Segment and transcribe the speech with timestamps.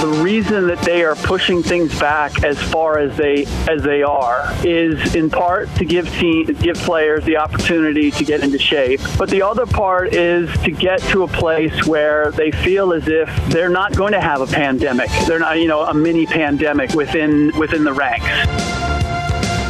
[0.00, 4.48] The reason that they are pushing things back as far as they as they are
[4.64, 9.28] is in part to give team, give players the opportunity to get into shape, but
[9.28, 13.68] the other part is to get to a place where they feel as if they're
[13.68, 15.10] not going to have a pandemic.
[15.26, 18.26] They're not, you know, a mini pandemic within within the ranks.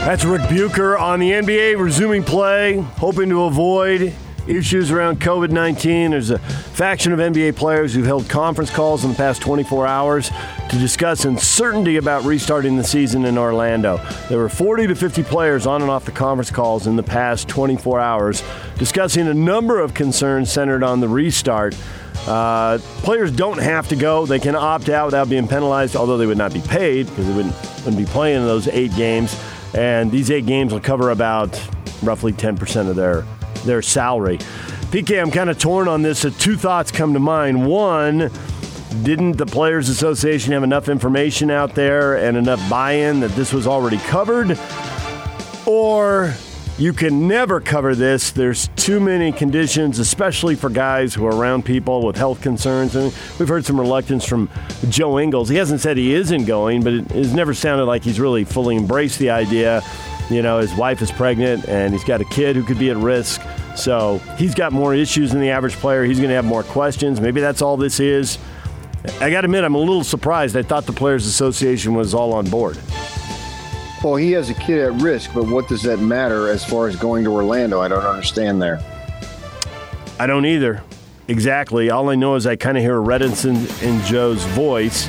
[0.04, 4.14] That's Ric Bucher on the NBA resuming play, hoping to avoid
[4.48, 6.10] issues around COVID 19.
[6.10, 10.30] There's a faction of NBA players who've held conference calls in the past 24 hours
[10.70, 13.98] to discuss uncertainty about restarting the season in Orlando.
[14.28, 17.48] There were 40 to 50 players on and off the conference calls in the past
[17.48, 18.42] 24 hours
[18.78, 21.76] discussing a number of concerns centered on the restart.
[22.26, 24.26] Uh, players don't have to go.
[24.26, 27.34] They can opt out without being penalized, although they would not be paid because they
[27.34, 29.38] wouldn't, wouldn't be playing those eight games.
[29.74, 31.60] And these eight games will cover about
[32.02, 33.24] roughly 10% of their
[33.68, 34.38] their salary.
[34.90, 36.20] PK, I'm kind of torn on this.
[36.20, 37.66] So two thoughts come to mind.
[37.66, 38.30] One,
[39.02, 43.52] didn't the Players Association have enough information out there and enough buy in that this
[43.52, 44.58] was already covered?
[45.66, 46.34] Or
[46.78, 48.30] you can never cover this.
[48.30, 52.96] There's too many conditions, especially for guys who are around people with health concerns.
[52.96, 54.48] And we've heard some reluctance from
[54.88, 55.48] Joe Ingles.
[55.48, 58.76] He hasn't said he isn't going, but it has never sounded like he's really fully
[58.76, 59.82] embraced the idea.
[60.30, 62.96] You know, his wife is pregnant and he's got a kid who could be at
[62.96, 63.40] risk.
[63.76, 66.04] So he's got more issues than the average player.
[66.04, 67.20] He's going to have more questions.
[67.20, 68.38] Maybe that's all this is.
[69.20, 70.56] I got to admit, I'm a little surprised.
[70.56, 72.78] I thought the Players Association was all on board.
[74.04, 76.96] Well, he has a kid at risk, but what does that matter as far as
[76.96, 77.80] going to Orlando?
[77.80, 78.80] I don't understand there.
[80.20, 80.82] I don't either.
[81.28, 81.90] Exactly.
[81.90, 85.08] All I know is I kind of hear a reticence in Joe's voice,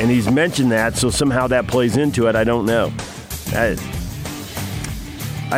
[0.00, 2.36] and he's mentioned that, so somehow that plays into it.
[2.36, 2.92] I don't know.
[3.52, 3.76] I,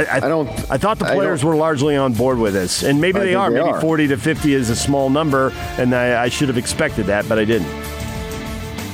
[0.04, 0.48] I, I, don't.
[0.70, 3.50] I thought the players were largely on board with this, and maybe I they are.
[3.50, 3.80] they maybe are.
[3.80, 7.38] 40 to 50 is a small number, and I, I should have expected that, but
[7.38, 7.70] I didn't.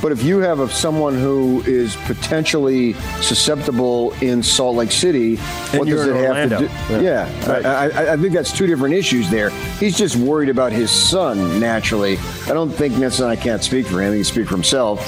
[0.03, 5.39] But if you have a, someone who is potentially susceptible in Salt Lake City,
[5.71, 6.65] And what does it have to do?
[6.95, 7.01] Yeah.
[7.01, 7.65] Yeah, Right.
[7.65, 9.51] I, I, think that's two different issues there.
[9.79, 12.19] He's just worried about his son naturally.
[12.47, 15.01] I don't think necessarily I can't speak for him; he can speak for himself.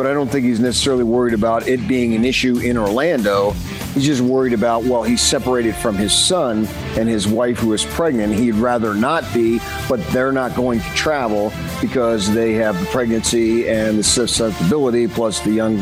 [0.00, 3.50] But I don't think he's necessarily worried about it being an issue in Orlando.
[3.92, 6.66] He's just worried about, well, he's separated from his son
[6.96, 8.32] and his wife who is pregnant.
[8.32, 9.60] He'd rather not be,
[9.90, 11.52] but they're not going to travel
[11.82, 15.76] because they have the pregnancy and the susceptibility, plus the young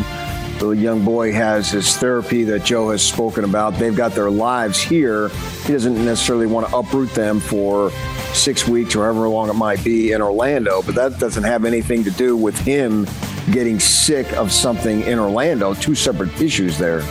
[0.59, 3.75] the young boy has his therapy that Joe has spoken about.
[3.75, 5.29] They've got their lives here.
[5.65, 7.93] He doesn't necessarily want to uproot them for
[8.33, 12.03] six weeks or however long it might be in Orlando, but that doesn't have anything
[12.03, 13.07] to do with him
[13.53, 15.75] getting sick of something in Orlando.
[15.75, 17.03] Two separate issues there.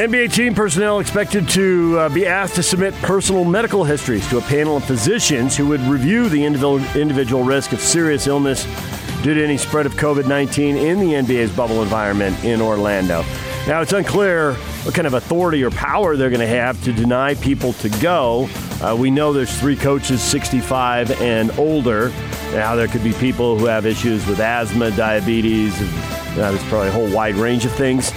[0.00, 4.40] NBA team personnel expected to uh, be asked to submit personal medical histories to a
[4.40, 8.64] panel of physicians who would review the individual, risk of serious illness
[9.22, 13.22] due to any spread of COVID 19 in the NBA's bubble environment in Orlando.
[13.66, 17.34] Now, it's unclear what kind of authority or power they're going to have to deny
[17.34, 18.48] people to go.
[18.80, 22.10] Uh, we know there's three coaches 65 and older.
[22.52, 25.90] Now, there could be people who have issues with asthma, diabetes, and
[26.36, 28.12] there's probably a whole wide range of things.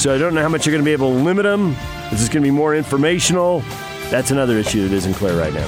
[0.00, 1.74] So I don't know how much you're going to be able to limit them.
[2.04, 3.60] This is this going to be more informational?
[4.10, 5.66] That's another issue that isn't clear right now.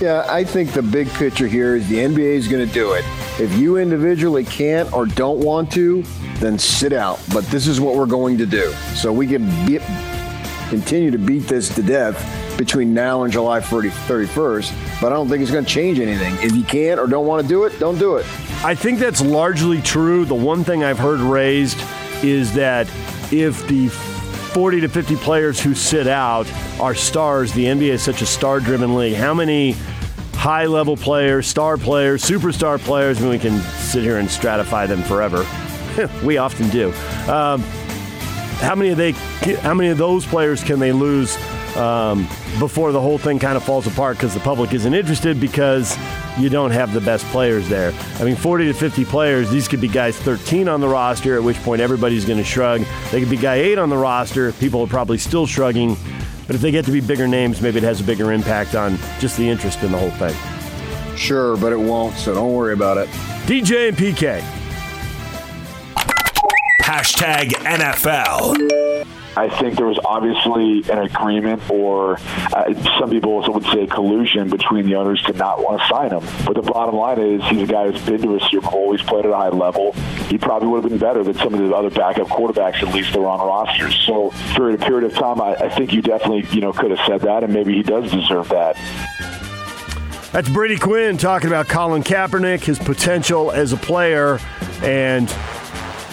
[0.00, 3.04] Yeah, I think the big picture here is the NBA is going to do it.
[3.40, 6.02] If you individually can't or don't want to,
[6.38, 7.18] then sit out.
[7.32, 8.70] But this is what we're going to do.
[8.94, 9.78] So we can be,
[10.68, 15.00] continue to beat this to death between now and July 30, 31st.
[15.00, 16.34] But I don't think it's going to change anything.
[16.40, 18.26] If you can't or don't want to do it, don't do it.
[18.64, 20.24] I think that's largely true.
[20.24, 21.78] The one thing I've heard raised
[22.22, 22.88] is that
[23.32, 26.50] if the 40 to 50 players who sit out
[26.80, 29.16] are stars, the NBA is such a star driven league.
[29.16, 29.72] How many
[30.32, 34.86] high level players, star players, superstar players, I mean, we can sit here and stratify
[34.86, 35.46] them forever.
[36.24, 36.92] we often do.
[37.28, 37.62] Um,
[38.56, 39.12] how many of they?
[39.12, 41.36] How many of those players can they lose
[41.76, 42.24] um,
[42.58, 45.96] before the whole thing kind of falls apart because the public isn't interested because
[46.38, 47.92] you don't have the best players there?
[48.18, 49.50] I mean, 40 to 50 players.
[49.50, 52.82] These could be guys 13 on the roster, at which point everybody's going to shrug.
[53.10, 54.52] They could be guy eight on the roster.
[54.52, 55.96] People are probably still shrugging.
[56.46, 58.98] But if they get to be bigger names, maybe it has a bigger impact on
[59.18, 60.34] just the interest in the whole thing.
[61.16, 63.08] Sure, but it won't, so don't worry about it.
[63.46, 64.65] DJ and PK.
[66.86, 69.04] Hashtag NFL.
[69.36, 72.16] I think there was obviously an agreement, or
[72.54, 76.12] uh, some people also would say collusion between the owners to not want to sign
[76.12, 76.22] him.
[76.46, 78.96] But the bottom line is, he's a guy who's been to a Super Bowl.
[78.96, 79.94] He's played at a high level.
[80.28, 83.12] He probably would have been better than some of the other backup quarterbacks, at least
[83.12, 83.96] they're on rosters.
[84.06, 87.04] So for a period of time, I, I think you definitely, you know, could have
[87.04, 88.76] said that, and maybe he does deserve that.
[90.30, 94.38] That's Brady Quinn talking about Colin Kaepernick, his potential as a player,
[94.82, 95.28] and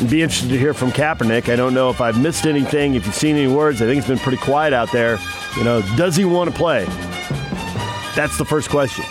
[0.10, 1.51] be interested to hear from Kaepernick.
[1.51, 3.81] I don't know if I've missed anything, if you've seen any words.
[3.81, 5.19] I think it's been pretty quiet out there.
[5.56, 6.86] You know, does he want to play?
[8.16, 9.06] That's the first question.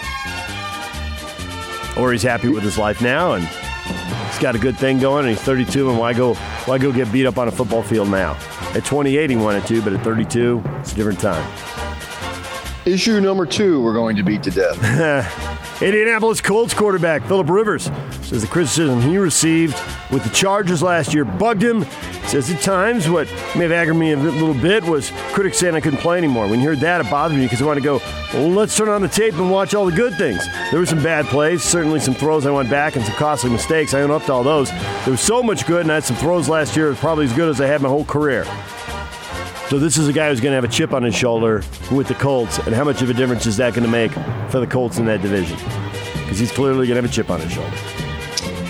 [1.96, 5.36] Or he's happy with his life now and he's got a good thing going and
[5.36, 6.34] he's 32 and why go
[6.64, 8.36] why go get beat up on a football field now?
[8.74, 11.46] At 28 he wanted to, but at 32 it's a different time.
[12.86, 15.58] Issue number two, we're going to beat to death.
[15.82, 17.90] Indianapolis Colts quarterback Philip Rivers
[18.22, 19.74] says the criticism he received
[20.12, 21.84] with the Chargers last year bugged him.
[22.28, 23.26] Says at times what
[23.56, 26.46] may have aggravated me a little bit was critics saying I couldn't play anymore.
[26.46, 28.00] When you heard that, it bothered me because I wanted to go,
[28.32, 30.46] well, let's turn on the tape and watch all the good things.
[30.70, 33.92] There were some bad plays, certainly some throws I went back and some costly mistakes.
[33.92, 34.70] I own up to all those.
[34.70, 37.48] There was so much good, and I had some throws last year probably as good
[37.48, 38.44] as I had my whole career.
[39.72, 42.06] So this is a guy who's going to have a chip on his shoulder with
[42.06, 44.12] the Colts, and how much of a difference is that going to make
[44.50, 45.56] for the Colts in that division?
[46.12, 47.74] Because he's clearly going to have a chip on his shoulder.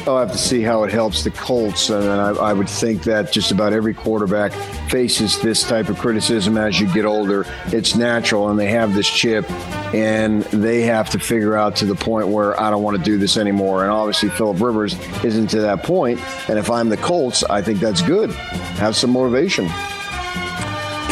[0.07, 3.33] I'll have to see how it helps the Colts, and I, I, would think that
[3.33, 4.53] just about every quarterback
[4.93, 7.47] faces this type of criticism as you get older.
[7.67, 9.51] It's natural, and they have this chip,
[9.93, 13.19] and they have to figure out to the point where I don't want to do
[13.19, 13.83] this anymore.
[13.83, 16.21] And obviously, Philip Rivers isn't to that point.
[16.49, 18.31] And if I'm the Colts, I think that's good.
[18.31, 19.69] Have some motivation.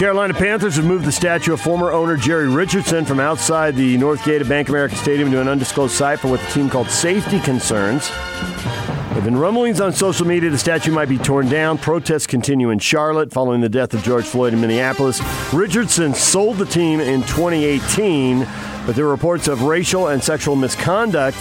[0.00, 4.24] Carolina Panthers have moved the statue of former owner Jerry Richardson from outside the north
[4.24, 7.38] gate of Bank America Stadium to an undisclosed site for what the team called safety
[7.38, 8.08] concerns.
[8.08, 11.76] There have been rumblings on social media the statue might be torn down.
[11.76, 15.20] Protests continue in Charlotte following the death of George Floyd in Minneapolis.
[15.52, 18.48] Richardson sold the team in 2018,
[18.86, 21.36] but there are reports of racial and sexual misconduct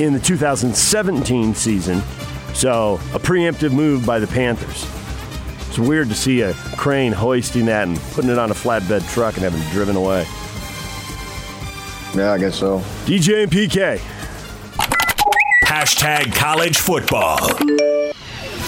[0.00, 2.02] in the 2017 season.
[2.52, 5.01] So, a preemptive move by the Panthers.
[5.72, 9.36] It's weird to see a crane hoisting that and putting it on a flatbed truck
[9.36, 10.26] and having it driven away.
[12.14, 12.80] Yeah, I guess so.
[13.06, 13.96] DJ and PK.
[15.64, 17.38] Hashtag college football.
[17.56, 18.12] The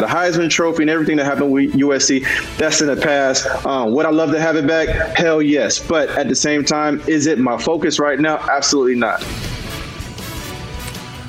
[0.08, 3.48] Heisman Trophy and everything that happened with USC, that's in the past.
[3.66, 4.88] Um, would I love to have it back?
[5.14, 5.78] Hell yes.
[5.86, 8.38] But at the same time, is it my focus right now?
[8.50, 9.22] Absolutely not.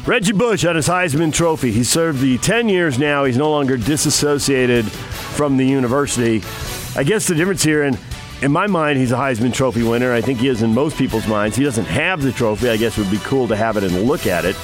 [0.07, 1.73] Reggie Bush had his Heisman Trophy.
[1.73, 3.25] He served the 10 years now.
[3.25, 4.85] He's no longer disassociated
[5.35, 6.41] from the university.
[6.95, 7.99] I guess the difference here, and
[8.41, 10.13] in my mind, he's a Heisman Trophy winner.
[10.13, 11.57] I think he is in most people's minds.
[11.57, 12.69] He doesn't have the trophy.
[12.69, 14.55] I guess it would be cool to have it and look at it.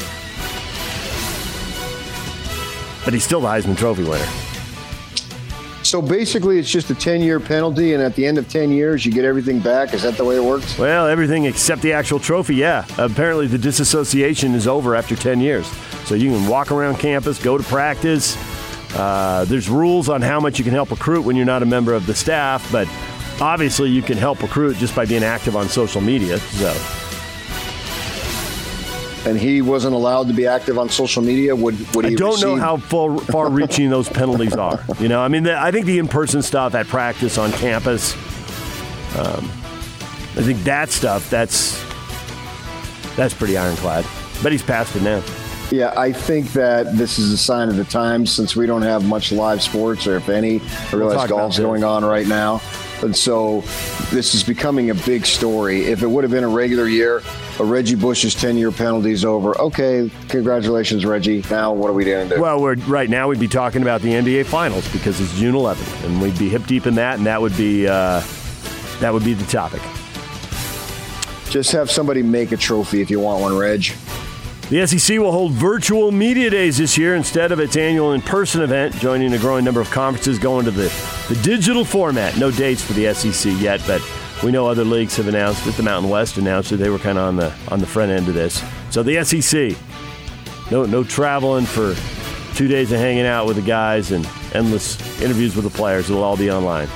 [3.04, 4.28] But he's still the Heisman Trophy winner.
[5.84, 9.06] So basically, it's just a 10 year penalty, and at the end of 10 years,
[9.06, 9.94] you get everything back.
[9.94, 10.78] Is that the way it works?
[10.78, 12.86] Well, everything except the actual trophy, yeah.
[12.98, 15.68] Apparently, the disassociation is over after 10 years.
[16.06, 18.38] So you can walk around campus, go to practice,
[18.96, 21.94] uh, there's rules on how much you can help recruit when you're not a member
[21.94, 22.88] of the staff, but
[23.40, 26.38] obviously you can help recruit just by being active on social media.
[26.38, 26.98] So.
[29.24, 31.56] And he wasn't allowed to be active on social media.
[31.56, 32.14] Would, would he?
[32.14, 34.84] I don't receive- know how far, far-reaching those penalties are.
[35.00, 38.14] You know, I mean, the, I think the in-person stuff at practice on campus.
[39.18, 39.46] Um,
[40.34, 41.84] I think that stuff that's
[43.18, 44.06] that's pretty ironclad.
[44.42, 45.22] But he's past it now.
[45.72, 49.08] Yeah, I think that this is a sign of the times since we don't have
[49.08, 50.60] much live sports, or if any.
[50.60, 52.62] I realize we'll golf's going on right now.
[53.02, 53.62] And so
[54.12, 55.86] this is becoming a big story.
[55.86, 57.24] If it would have been a regular year,
[57.58, 59.58] a Reggie Bush's 10 year penalty is over.
[59.60, 61.42] Okay, congratulations, Reggie.
[61.50, 62.28] Now, what are we doing?
[62.30, 62.40] to?
[62.40, 66.06] Well, we're, right now we'd be talking about the NBA Finals because it's June 11th,
[66.06, 68.22] and we'd be hip deep in that, and that would be, uh,
[69.00, 69.82] that would be the topic.
[71.50, 73.94] Just have somebody make a trophy if you want one, Reg.
[74.72, 78.62] The SEC will hold virtual media days this year instead of its annual in person
[78.62, 80.88] event, joining a growing number of conferences going to the,
[81.28, 82.38] the digital format.
[82.38, 84.02] No dates for the SEC yet, but
[84.42, 85.76] we know other leagues have announced it.
[85.76, 88.30] The Mountain West announced that they were kind of on the on the front end
[88.30, 88.64] of this.
[88.92, 89.78] So the SEC,
[90.72, 91.94] no no traveling for
[92.56, 96.10] two days of hanging out with the guys and endless interviews with the players.
[96.10, 96.88] It'll all be online.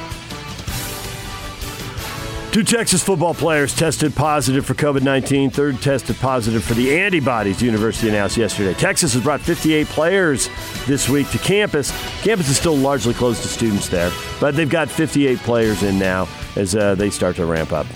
[2.56, 5.50] Two Texas football players tested positive for COVID 19.
[5.50, 8.74] Third tested positive for the antibodies, the university announced yesterday.
[8.74, 10.48] Texas has brought 58 players
[10.86, 11.92] this week to campus.
[12.22, 14.10] Campus is still largely closed to students there,
[14.40, 17.88] but they've got 58 players in now as uh, they start to ramp up.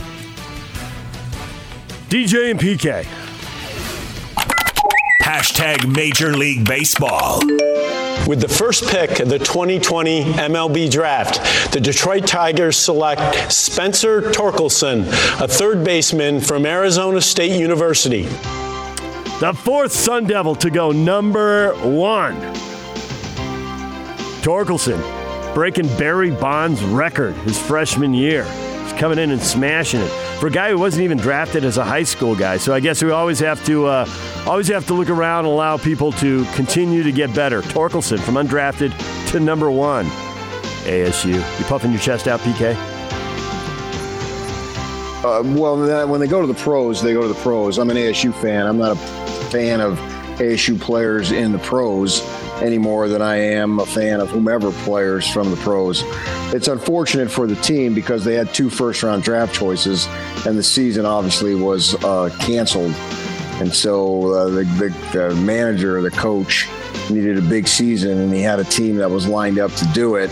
[2.10, 3.06] DJ and PK.
[5.24, 7.40] Hashtag Major League Baseball.
[8.30, 15.08] With the first pick of the 2020 MLB Draft, the Detroit Tigers select Spencer Torkelson,
[15.42, 18.22] a third baseman from Arizona State University.
[19.40, 22.40] The fourth Sun Devil to go number one.
[24.44, 25.02] Torkelson
[25.56, 28.46] breaking Barry Bonds' record his freshman year.
[29.00, 30.10] Coming in and smashing it
[30.42, 32.58] for a guy who wasn't even drafted as a high school guy.
[32.58, 34.06] So I guess we always have to uh,
[34.46, 37.62] always have to look around and allow people to continue to get better.
[37.62, 38.92] Torkelson from undrafted
[39.32, 40.06] to number one.
[40.84, 41.36] ASU.
[41.36, 42.76] You puffing your chest out, PK?
[45.24, 47.78] Uh, well, when they go to the pros, they go to the pros.
[47.78, 48.68] I'm an ASU fan.
[48.68, 49.00] I'm not a
[49.50, 49.98] fan of
[50.40, 52.20] ASU players in the pros
[52.62, 56.04] any more than I am a fan of whomever players from the pros.
[56.54, 60.08] It's unfortunate for the team because they had two first round draft choices,
[60.46, 62.94] and the season obviously was uh, canceled.
[63.60, 66.68] And so uh, the, the, the manager, the coach,
[67.10, 70.16] needed a big season, and he had a team that was lined up to do
[70.16, 70.32] it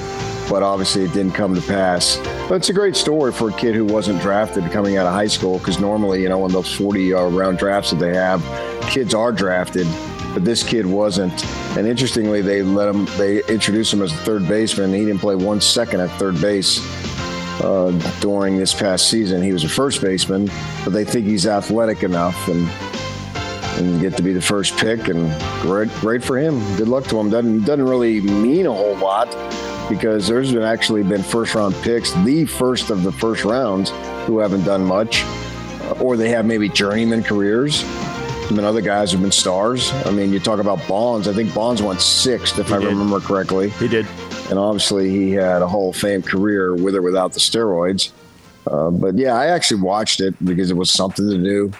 [0.49, 2.17] but obviously it didn't come to pass.
[2.47, 5.27] But it's a great story for a kid who wasn't drafted coming out of high
[5.27, 8.41] school because normally, you know, in those 40 uh, round drafts that they have,
[8.89, 9.87] kids are drafted
[10.37, 11.43] but this kid wasn't.
[11.75, 14.93] And interestingly, they let him, they introduced him as a third baseman.
[14.93, 16.79] He didn't play one second at third base
[17.63, 17.89] uh,
[18.21, 19.41] during this past season.
[19.41, 20.47] He was a first baseman,
[20.83, 22.69] but they think he's athletic enough and
[23.79, 25.07] and get to be the first pick.
[25.07, 25.27] And
[25.63, 26.59] great, great for him.
[26.75, 27.31] Good luck to him.
[27.31, 29.29] Doesn't doesn't really mean a whole lot
[29.89, 33.89] because there's been actually been first round picks, the first of the first rounds,
[34.27, 35.23] who haven't done much,
[35.99, 37.83] or they have maybe journeyman careers.
[38.47, 39.91] I mean, other guys have been stars.
[40.05, 41.27] I mean, you talk about Bonds.
[41.27, 42.87] I think Bonds went sixth, if he I did.
[42.87, 43.69] remember correctly.
[43.71, 44.05] He did.
[44.49, 48.11] And obviously, he had a Hall of Fame career with or without the steroids.
[48.65, 51.71] Uh, but yeah, I actually watched it because it was something to do.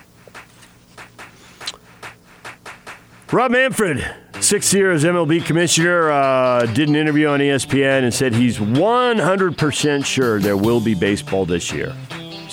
[3.32, 4.06] Rob Manfred,
[4.40, 10.40] six years MLB commissioner, uh, did an interview on ESPN and said he's 100% sure
[10.40, 11.94] there will be baseball this year.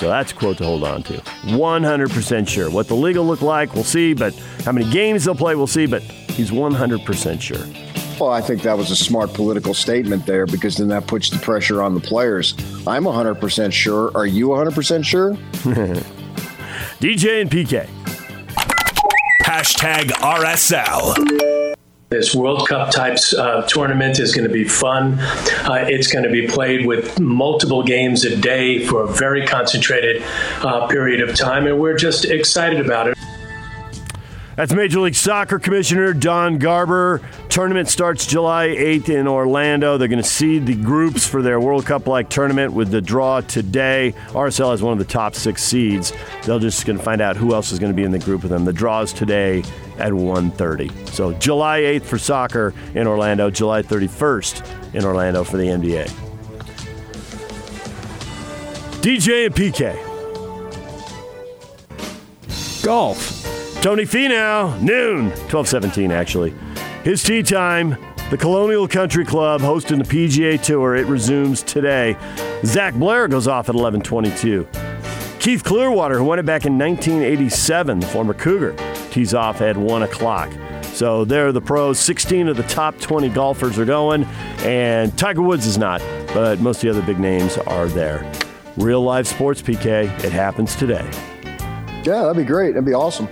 [0.05, 1.15] So that's a quote to hold on to.
[1.15, 2.71] 100% sure.
[2.71, 5.67] What the league will look like, we'll see, but how many games they'll play, we'll
[5.67, 7.67] see, but he's 100% sure.
[8.21, 11.39] Well, I think that was a smart political statement there because then that puts the
[11.39, 12.53] pressure on the players.
[12.87, 14.11] I'm 100% sure.
[14.15, 15.33] Are you 100% sure?
[17.01, 17.89] DJ and PK.
[19.43, 21.64] Hashtag RSL.
[22.15, 25.19] This World Cup types uh, tournament is going to be fun.
[25.19, 30.23] Uh, it's going to be played with multiple games a day for a very concentrated
[30.63, 33.19] uh, period of time, and we're just excited about it.
[34.57, 37.21] That's Major League Soccer Commissioner Don Garber.
[37.49, 39.99] Tournament starts July 8th in Orlando.
[39.99, 43.41] They're going to seed the groups for their World Cup like tournament with the draw
[43.41, 44.15] today.
[44.29, 46.13] RSL has one of the top six seeds.
[46.45, 48.43] They're just going to find out who else is going to be in the group
[48.43, 48.65] with them.
[48.65, 49.65] The draw is today
[49.99, 51.09] at 1.30.
[51.09, 56.09] So July 8th for soccer in Orlando, July 31st in Orlando for the NBA.
[59.03, 60.15] DJ and PK.
[62.85, 63.44] Golf.
[63.85, 66.55] Tony Finau, noon, 1217 actually.
[67.03, 67.99] His tee time,
[68.31, 70.97] the Colonial Country Club hosting the PGA Tour.
[70.97, 72.17] It resumes today.
[72.65, 74.67] Zac Blair goes off at 1122.
[75.39, 78.75] Keith Clearwater, who won it back in 1987, the former Cougar,
[79.11, 80.51] tees off at 1 o'clock.
[80.85, 82.01] So there are the pros.
[82.01, 84.25] 16 of the top 20 golfers are going,
[84.61, 88.33] and Tiger Woods is not, but most of the other big names are there.
[88.79, 90.05] Real live sports, PK.
[90.25, 91.07] It happens today.
[92.03, 92.73] Yeah, that'd be great.
[92.73, 93.29] That'd be awesome.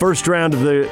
[0.00, 0.88] First round of the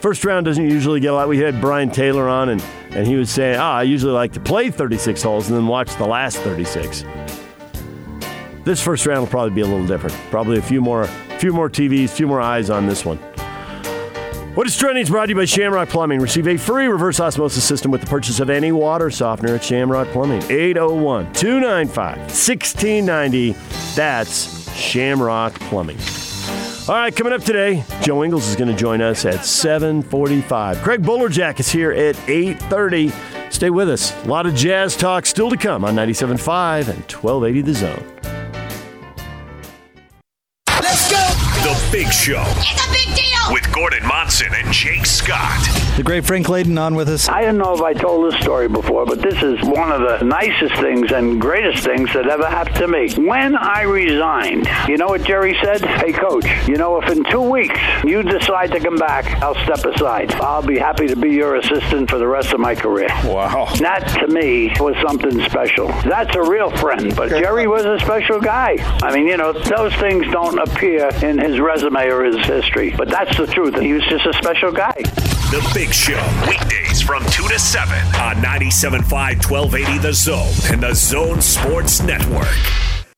[0.00, 1.28] first round doesn't usually get a lot.
[1.28, 4.40] We had Brian Taylor on, and, and he was saying, ah, I usually like to
[4.40, 7.04] play 36 holes and then watch the last 36.
[8.64, 10.14] This first round will probably be a little different.
[10.30, 11.06] Probably a few more,
[11.38, 13.18] few more TVs, few more eyes on this one.
[14.54, 16.20] What is trending is brought to you by Shamrock Plumbing.
[16.20, 20.06] Receive a free reverse osmosis system with the purchase of any water softener at Shamrock
[20.08, 20.42] Plumbing.
[20.44, 23.56] 801 295 1690.
[23.96, 25.98] That's Shamrock Plumbing.
[26.90, 30.82] All right, coming up today, Joe Ingles is going to join us at 7:45.
[30.82, 33.12] Craig Bolerjack is here at 8:30.
[33.52, 34.12] Stay with us.
[34.24, 38.04] A lot of jazz talk still to come on 97.5 and 1280 The Zone.
[40.82, 41.22] Let's go.
[41.62, 42.42] The Big Show.
[42.56, 45.58] It's a big deal with Gordon Monson and Jake Scott.
[45.96, 47.28] The great Frank Layden on with us.
[47.28, 50.24] I don't know if I told this story before, but this is one of the
[50.24, 53.12] nicest things and greatest things that ever happened to me.
[53.14, 55.84] When I resigned, you know what Jerry said?
[55.84, 59.84] Hey, coach, you know, if in two weeks you decide to come back, I'll step
[59.84, 60.32] aside.
[60.34, 63.08] I'll be happy to be your assistant for the rest of my career.
[63.24, 63.66] Wow.
[63.80, 65.88] That, to me, was something special.
[66.04, 68.76] That's a real friend, but Jerry was a special guy.
[69.02, 73.08] I mean, you know, those things don't appear in his resume or his history, but
[73.08, 73.78] that's the truth.
[73.80, 74.94] He was just a special guy.
[75.50, 80.82] The Big Show, weekdays Weekdays from 2 to 7 on 97.5 1280 The Zone and
[80.82, 82.46] The Zone Sports Network.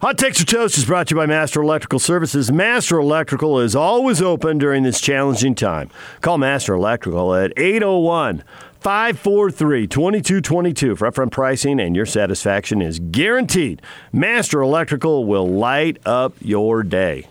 [0.01, 2.51] Hot Takes or Toast is brought to you by Master Electrical Services.
[2.51, 5.91] Master Electrical is always open during this challenging time.
[6.21, 8.43] Call Master Electrical at 801
[8.81, 13.81] 543 2222 for upfront pricing, and your satisfaction is guaranteed.
[14.13, 17.27] Master Electrical will light up your day.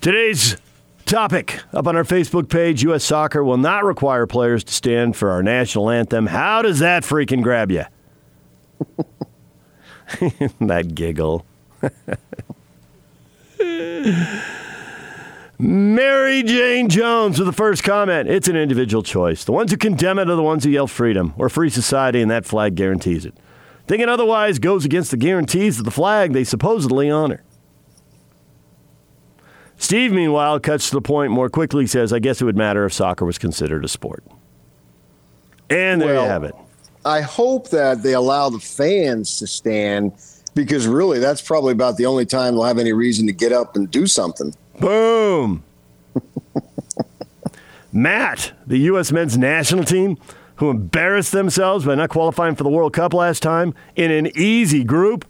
[0.00, 0.56] Today's
[1.12, 3.04] topic up on our Facebook page U.S.
[3.04, 6.26] soccer will not require players to stand for our national anthem.
[6.26, 7.84] How does that freaking grab you?
[10.58, 11.44] that giggle.
[15.58, 18.30] Mary Jane Jones with the first comment.
[18.30, 19.44] It's an individual choice.
[19.44, 22.30] The ones who condemn it are the ones who yell freedom or free society, and
[22.30, 23.34] that flag guarantees it.
[23.86, 27.42] Thinking otherwise goes against the guarantees of the flag they supposedly honor.
[29.82, 32.92] Steve, meanwhile, cuts to the point more quickly, says, I guess it would matter if
[32.92, 34.22] soccer was considered a sport.
[35.68, 36.54] And there Well, you have it.
[37.04, 40.12] I hope that they allow the fans to stand
[40.54, 43.74] because really that's probably about the only time they'll have any reason to get up
[43.74, 44.54] and do something.
[44.78, 45.64] Boom.
[47.92, 49.10] Matt, the U.S.
[49.10, 50.16] men's national team,
[50.56, 54.84] who embarrassed themselves by not qualifying for the World Cup last time in an easy
[54.84, 55.24] group,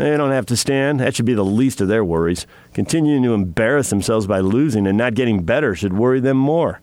[0.00, 1.00] they don't have to stand.
[1.00, 2.46] That should be the least of their worries.
[2.74, 6.80] Continuing to embarrass themselves by losing and not getting better should worry them more.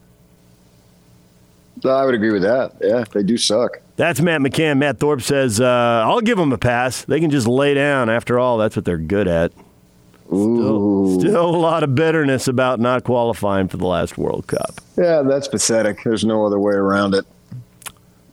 [1.85, 2.73] I would agree with that.
[2.81, 3.79] Yeah, they do suck.
[3.97, 4.77] That's Matt McCann.
[4.79, 7.05] Matt Thorpe says, uh, I'll give them a pass.
[7.05, 8.09] They can just lay down.
[8.09, 9.51] After all, that's what they're good at.
[10.25, 14.81] Still, still a lot of bitterness about not qualifying for the last World Cup.
[14.97, 16.03] Yeah, that's pathetic.
[16.03, 17.25] There's no other way around it.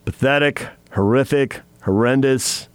[0.03, 2.67] pathetic, horrific, horrendous.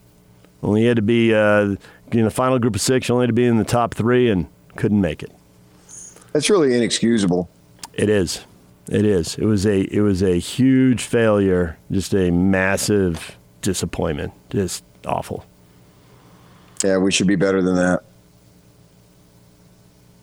[0.62, 1.76] Only had to be uh,
[2.18, 3.08] in the final group of six.
[3.10, 5.32] Only to be in the top three and couldn't make it.
[6.32, 7.48] That's really inexcusable.
[7.94, 8.44] It is.
[8.88, 9.36] It is.
[9.36, 9.80] It was a.
[9.94, 11.76] It was a huge failure.
[11.90, 14.32] Just a massive disappointment.
[14.50, 15.44] Just awful.
[16.82, 18.00] Yeah, we should be better than that.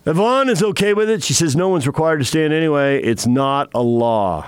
[0.06, 1.22] Yvonne is okay with it.
[1.24, 3.02] She says no one's required to stand anyway.
[3.04, 4.48] It's not a law.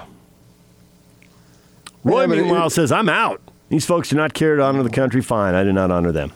[2.04, 3.42] Roy, Yeah, but it- meanwhile, says I'm out.
[3.68, 5.22] These folks do not care to honor the country.
[5.22, 6.32] Fine, I do not honor them.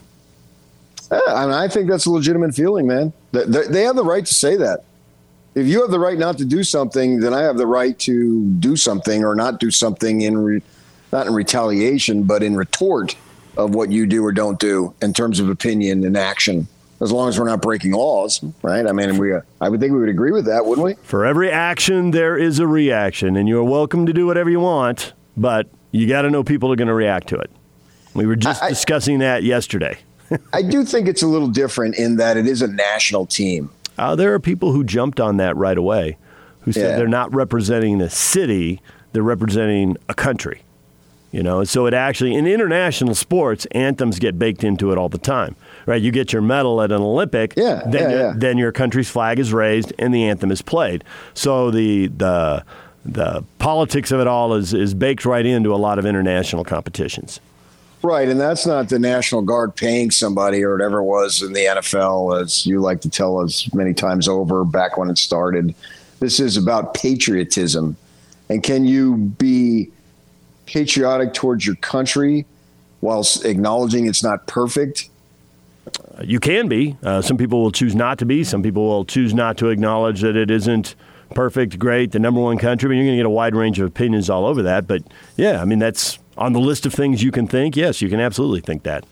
[1.13, 3.13] Yeah, I, mean, I think that's a legitimate feeling, man.
[3.31, 4.83] They, have the right to say that.
[5.55, 8.45] If you have the right not to do something, then I have the right to
[8.53, 10.61] do something or not do something in re,
[11.11, 13.15] not in retaliation, but in retort
[13.55, 16.67] of what you do or don't do in terms of opinion and action.
[17.01, 18.87] As long as we're not breaking laws, right?
[18.87, 20.93] I mean, we I would think we would agree with that, wouldn't we?
[21.03, 25.13] For every action, there is a reaction, and you're welcome to do whatever you want,
[25.35, 27.51] but you got to know people are going to react to it.
[28.13, 29.99] We were just discussing that yesterday.
[30.51, 33.69] I do think it's a little different in that it is a national team.
[33.97, 36.17] Uh, there are people who jumped on that right away,
[36.61, 36.97] who said Yeah.
[36.97, 38.81] they're not representing a city,
[39.11, 40.63] they're representing a country.
[41.31, 45.17] You know, so it actually in international sports, anthems get baked into it all the
[45.17, 45.55] time,
[45.87, 45.99] right?
[45.99, 48.33] You get your medal at an Olympic, Yeah, then, yeah, your, yeah.
[48.35, 51.03] then your country's flag is raised and the anthem is played.
[51.33, 52.63] So the the
[53.03, 57.39] the politics of it all is is baked right into a lot of international competitions.
[58.03, 61.61] Right, and that's not the National Guard paying somebody or whatever it was in the
[61.61, 65.73] NFL, as you like to tell us many times over back when it started.
[66.19, 67.95] This is about patriotism.
[68.49, 69.89] And can you be
[70.65, 72.45] patriotic towards your country
[72.99, 75.09] whilst acknowledging it's not perfect?
[76.21, 76.97] You can be.
[77.03, 78.43] Uh, some people will choose not to be.
[78.43, 80.95] Some people will choose not to acknowledge that it isn't
[81.33, 82.87] perfect, great, the number one country.
[82.87, 84.87] I mean, you're going to get a wide range of opinions all over that.
[84.87, 85.03] But
[85.37, 87.75] yeah, I mean, that's on the list of things you can think.
[87.75, 89.05] Yes, you can absolutely think that.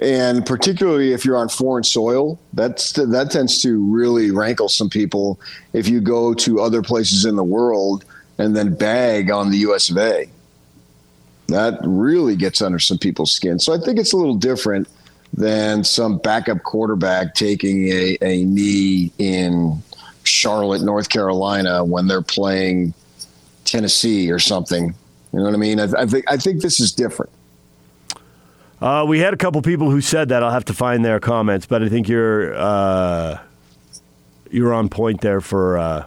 [0.00, 5.40] And particularly if you're on foreign soil, that's that tends to really rankle some people
[5.72, 8.04] if you go to other places in the world
[8.38, 10.28] and then bag on the US of A.
[11.48, 13.58] That really gets under some people's skin.
[13.58, 14.86] So I think it's a little different
[15.32, 19.82] than some backup quarterback taking a, a knee in
[20.22, 22.94] Charlotte, North Carolina when they're playing
[23.70, 24.94] Tennessee or something.
[25.32, 25.80] You know what I mean?
[25.80, 27.30] I, I think I think this is different.
[28.80, 30.42] Uh, we had a couple people who said that.
[30.42, 33.38] I'll have to find their comments, but I think you're uh,
[34.50, 36.06] you're on point there for uh,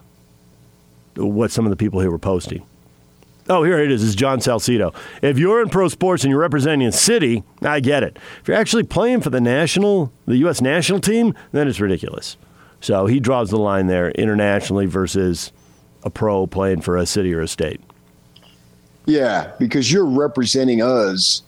[1.16, 2.66] what some of the people here were posting.
[3.50, 4.04] Oh, here it is.
[4.04, 4.96] It's John Salcido.
[5.22, 8.18] If you're in pro sports and you're representing a city, I get it.
[8.40, 10.62] If you're actually playing for the national, the U.S.
[10.62, 12.38] national team, then it's ridiculous.
[12.80, 15.52] So he draws the line there internationally versus
[16.04, 17.82] a pro playing for a city or a state.
[19.06, 21.42] Yeah, because you're representing us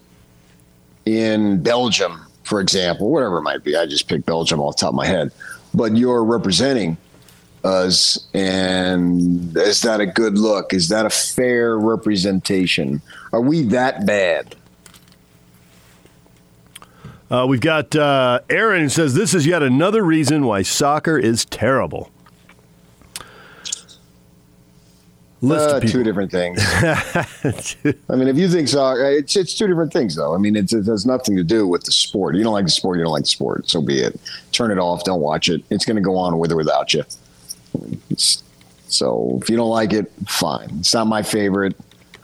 [1.06, 3.76] in Belgium, for example, whatever it might be.
[3.76, 5.32] I just picked Belgium off the top of my head.
[5.74, 6.98] But you're representing
[7.64, 10.74] us, and is that a good look?
[10.74, 13.02] Is that a fair representation?
[13.32, 14.56] Are we that bad?
[17.32, 21.46] Uh, we've got uh, Aaron who says this is yet another reason why soccer is
[21.46, 22.12] terrible.
[25.44, 26.58] List uh, two different things.
[28.10, 30.34] I mean, if you think soccer, it's it's two different things though.
[30.34, 32.36] I mean, it has nothing to do with the sport.
[32.36, 33.70] You don't like the sport, you don't like the sport.
[33.70, 34.18] So be it.
[34.54, 35.04] Turn it off.
[35.04, 35.62] Don't watch it.
[35.70, 37.04] It's going to go on with or without you.
[38.10, 38.42] It's,
[38.88, 40.70] so if you don't like it, fine.
[40.80, 41.76] It's not my favorite.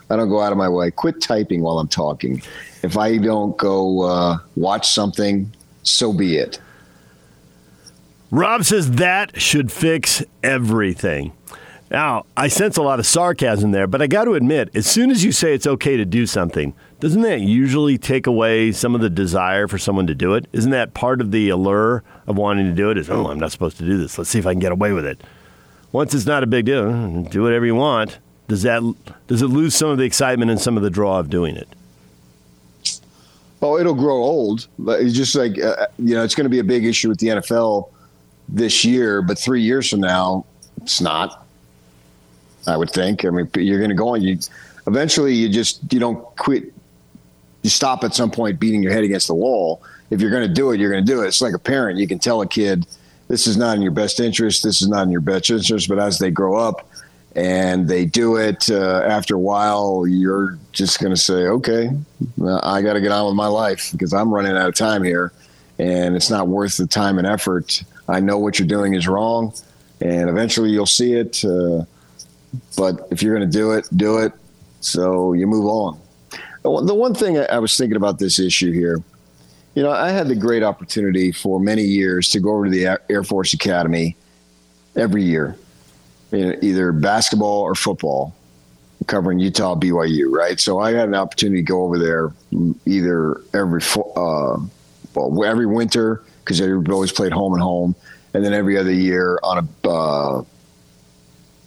[0.08, 0.90] I don't go out of my way.
[0.90, 2.42] Quit typing while I'm talking.
[2.82, 5.52] If I don't go uh, watch something,
[5.82, 6.58] so be it.
[8.30, 11.32] Rob says that should fix everything.
[11.90, 15.10] Now, I sense a lot of sarcasm there, but I got to admit, as soon
[15.10, 19.00] as you say it's okay to do something, doesn't that usually take away some of
[19.00, 20.46] the desire for someone to do it?
[20.52, 22.98] Isn't that part of the allure of wanting to do it?
[22.98, 24.18] Is, oh, I'm not supposed to do this.
[24.18, 25.20] Let's see if I can get away with it.
[25.90, 28.18] Once it's not a big deal, do whatever you want.
[28.46, 28.82] Does that
[29.26, 31.68] does it lose some of the excitement and some of the draw of doing it?
[33.62, 34.68] Oh, it'll grow old.
[34.86, 37.28] It's just like uh, you know, it's going to be a big issue with the
[37.28, 37.90] NFL
[38.48, 40.44] this year, but three years from now,
[40.82, 41.39] it's not.
[42.66, 43.24] I would think.
[43.24, 44.22] I mean, you're going to go on.
[44.22, 44.38] You
[44.86, 46.72] eventually, you just you don't quit.
[47.62, 49.82] You stop at some point beating your head against the wall.
[50.10, 51.28] If you're going to do it, you're going to do it.
[51.28, 51.98] It's like a parent.
[51.98, 52.86] You can tell a kid,
[53.28, 54.62] "This is not in your best interest.
[54.62, 56.88] This is not in your best interest." But as they grow up
[57.36, 61.90] and they do it, uh, after a while, you're just going to say, "Okay,
[62.62, 65.32] I got to get on with my life because I'm running out of time here,
[65.78, 69.52] and it's not worth the time and effort." I know what you're doing is wrong,
[70.00, 71.44] and eventually you'll see it.
[71.44, 71.84] Uh,
[72.76, 74.32] but if you're going to do it, do it.
[74.80, 76.00] So you move on.
[76.62, 79.02] The one thing I was thinking about this issue here,
[79.74, 83.00] you know, I had the great opportunity for many years to go over to the
[83.08, 84.16] Air Force Academy
[84.96, 85.56] every year,
[86.32, 88.34] either basketball or football,
[89.06, 90.60] covering Utah BYU, right?
[90.60, 92.32] So I had an opportunity to go over there
[92.84, 93.82] either every
[94.16, 94.58] uh,
[95.14, 97.94] well every winter because we always played home and home,
[98.34, 100.42] and then every other year on a uh,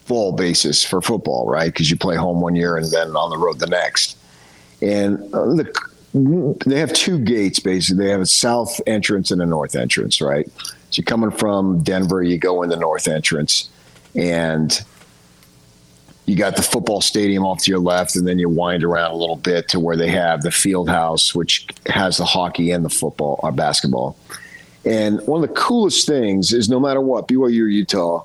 [0.06, 1.72] fall basis for football, right?
[1.72, 4.18] Because you play home one year and then on the road the next.
[4.82, 8.06] And uh, the, they have two gates basically.
[8.06, 10.50] They have a south entrance and a north entrance, right?
[10.58, 13.70] So you're coming from Denver, you go in the north entrance,
[14.16, 14.80] and
[16.26, 19.16] you got the football stadium off to your left, and then you wind around a
[19.16, 22.90] little bit to where they have the field house, which has the hockey and the
[22.90, 24.16] football or uh, basketball.
[24.86, 28.24] And one of the coolest things is no matter what, BYU or Utah,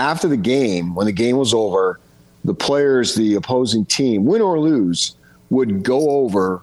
[0.00, 2.00] after the game, when the game was over,
[2.44, 5.14] the players, the opposing team, win or lose,
[5.50, 6.62] would go over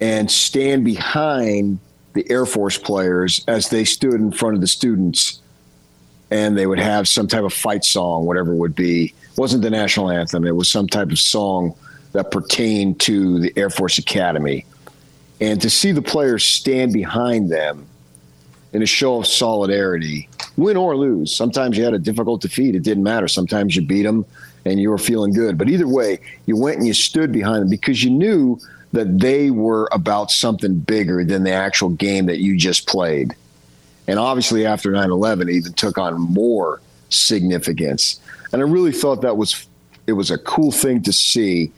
[0.00, 1.78] and stand behind
[2.12, 5.40] the Air Force players as they stood in front of the students
[6.30, 9.06] and they would have some type of fight song, whatever it would be.
[9.06, 11.74] It wasn't the national anthem, it was some type of song
[12.12, 14.66] that pertained to the Air Force Academy.
[15.40, 17.86] And to see the players stand behind them
[18.76, 21.34] in a show of solidarity, win or lose.
[21.34, 22.74] Sometimes you had a difficult defeat.
[22.74, 23.26] It didn't matter.
[23.26, 24.26] Sometimes you beat them
[24.66, 25.56] and you were feeling good.
[25.56, 28.58] But either way, you went and you stood behind them because you knew
[28.92, 33.34] that they were about something bigger than the actual game that you just played.
[34.08, 38.20] And obviously, after 9 11, it even took on more significance.
[38.52, 39.66] And I really thought that was
[40.06, 41.72] it was a cool thing to see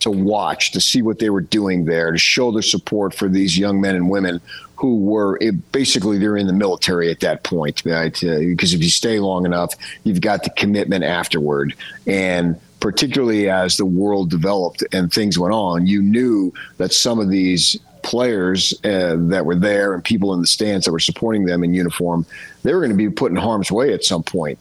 [0.00, 3.58] to watch, to see what they were doing there, to show their support for these
[3.58, 4.40] young men and women
[4.78, 8.16] who were it, basically they're in the military at that point, right?
[8.22, 11.74] Uh, because if you stay long enough, you've got the commitment afterward.
[12.06, 17.28] And particularly as the world developed and things went on, you knew that some of
[17.28, 21.64] these players uh, that were there and people in the stands that were supporting them
[21.64, 22.24] in uniform,
[22.62, 24.60] they were going to be put in harm's way at some point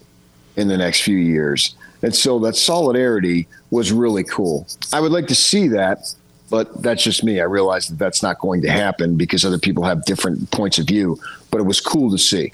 [0.56, 1.76] in the next few years.
[2.02, 4.66] And so that solidarity was really cool.
[4.92, 6.12] I would like to see that,
[6.50, 7.40] but that's just me.
[7.40, 10.88] I realize that that's not going to happen because other people have different points of
[10.88, 11.20] view,
[11.52, 12.54] but it was cool to see.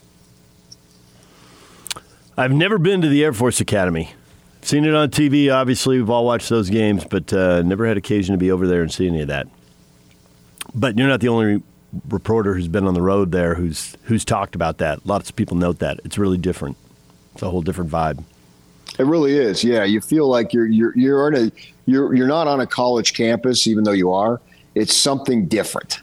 [2.35, 4.11] I've never been to the Air Force Academy.
[4.63, 5.97] Seen it on TV, obviously.
[5.97, 8.91] We've all watched those games, but uh, never had occasion to be over there and
[8.91, 9.47] see any of that.
[10.73, 11.61] But you're not the only
[12.09, 15.05] reporter who's been on the road there who's who's talked about that.
[15.05, 15.99] Lots of people note that.
[16.03, 16.77] It's really different.
[17.33, 18.23] It's a whole different vibe.
[18.99, 19.63] It really is.
[19.63, 21.51] Yeah, you feel like you're you're you're in a
[21.85, 24.39] you're you're not on a college campus, even though you are.
[24.75, 26.01] It's something different.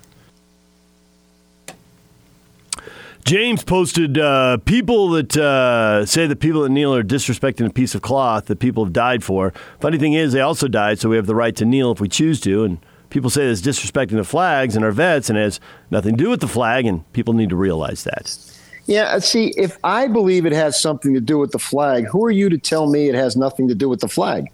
[3.25, 7.95] James posted uh, people that uh, say that people that kneel are disrespecting a piece
[7.95, 9.53] of cloth that people have died for.
[9.79, 12.09] Funny thing is, they also died, so we have the right to kneel if we
[12.09, 12.65] choose to.
[12.65, 12.79] And
[13.11, 16.31] people say this disrespecting the flags and our vets, and it has nothing to do
[16.31, 18.50] with the flag, and people need to realize that.
[18.91, 22.25] Yeah, uh, see, if I believe it has something to do with the flag, who
[22.25, 24.51] are you to tell me it has nothing to do with the flag?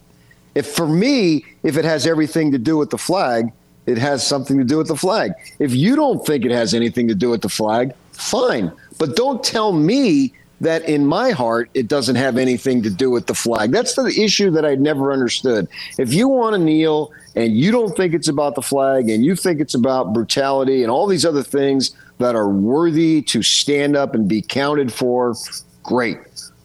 [0.55, 3.51] If for me, if it has everything to do with the flag,
[3.87, 5.33] it has something to do with the flag.
[5.59, 8.71] If you don't think it has anything to do with the flag, fine.
[8.99, 13.29] But don't tell me that in my heart it doesn't have anything to do with
[13.29, 13.73] the flag.
[13.73, 15.67] That's the issue that I never understood.
[15.99, 19.35] If you want to kneel and you don't think it's about the flag and you
[19.35, 24.15] think it's about brutality and all these other things that are worthy to stand up
[24.15, 25.35] and be counted for,
[25.83, 26.19] great.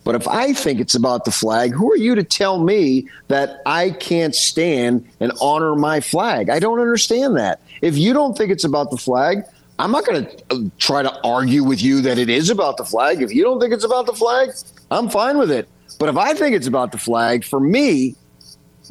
[0.03, 3.61] But if I think it's about the flag, who are you to tell me that
[3.65, 6.49] I can't stand and honor my flag?
[6.49, 7.61] I don't understand that.
[7.81, 9.43] If you don't think it's about the flag,
[9.77, 12.85] I'm not going to uh, try to argue with you that it is about the
[12.85, 13.21] flag.
[13.21, 14.51] If you don't think it's about the flag,
[14.89, 15.67] I'm fine with it.
[15.99, 18.15] But if I think it's about the flag, for me,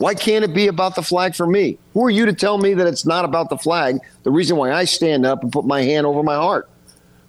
[0.00, 1.76] why can't it be about the flag for me?
[1.92, 3.98] Who are you to tell me that it's not about the flag?
[4.22, 6.70] The reason why I stand up and put my hand over my heart.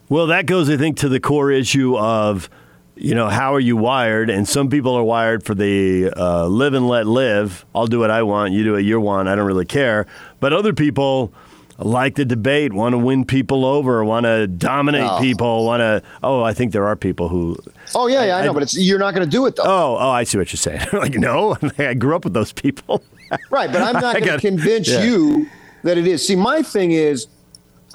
[0.07, 2.49] Well, that goes, I think, to the core issue of,
[2.95, 4.29] you know, how are you wired?
[4.29, 7.65] And some people are wired for the uh, live and let live.
[7.75, 8.53] I'll do what I want.
[8.53, 9.27] You do what you want.
[9.27, 10.07] I don't really care.
[10.39, 11.33] But other people
[11.77, 15.19] like the debate, want to win people over, want to dominate oh.
[15.19, 16.03] people, want to.
[16.23, 17.57] Oh, I think there are people who.
[17.95, 19.55] Oh yeah, yeah, I, I know, I, but it's you're not going to do it
[19.55, 19.63] though.
[19.65, 20.87] Oh, oh, I see what you're saying.
[20.93, 23.03] like no, I grew up with those people.
[23.49, 25.03] right, but I'm not going to convince yeah.
[25.03, 25.47] you
[25.83, 26.25] that it is.
[26.25, 27.27] See, my thing is,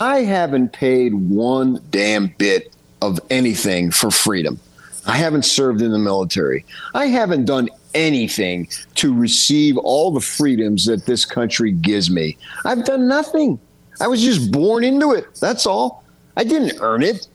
[0.00, 4.58] I haven't paid one damn bit of anything for freedom.
[5.06, 6.64] I haven't served in the military.
[6.94, 12.36] I haven't done anything to receive all the freedoms that this country gives me.
[12.64, 13.58] I've done nothing.
[14.00, 15.34] I was just born into it.
[15.36, 16.04] That's all.
[16.36, 17.28] I didn't earn it.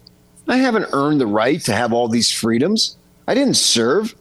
[0.48, 2.98] I haven't earned the right to have all these freedoms.
[3.28, 4.16] I didn't serve.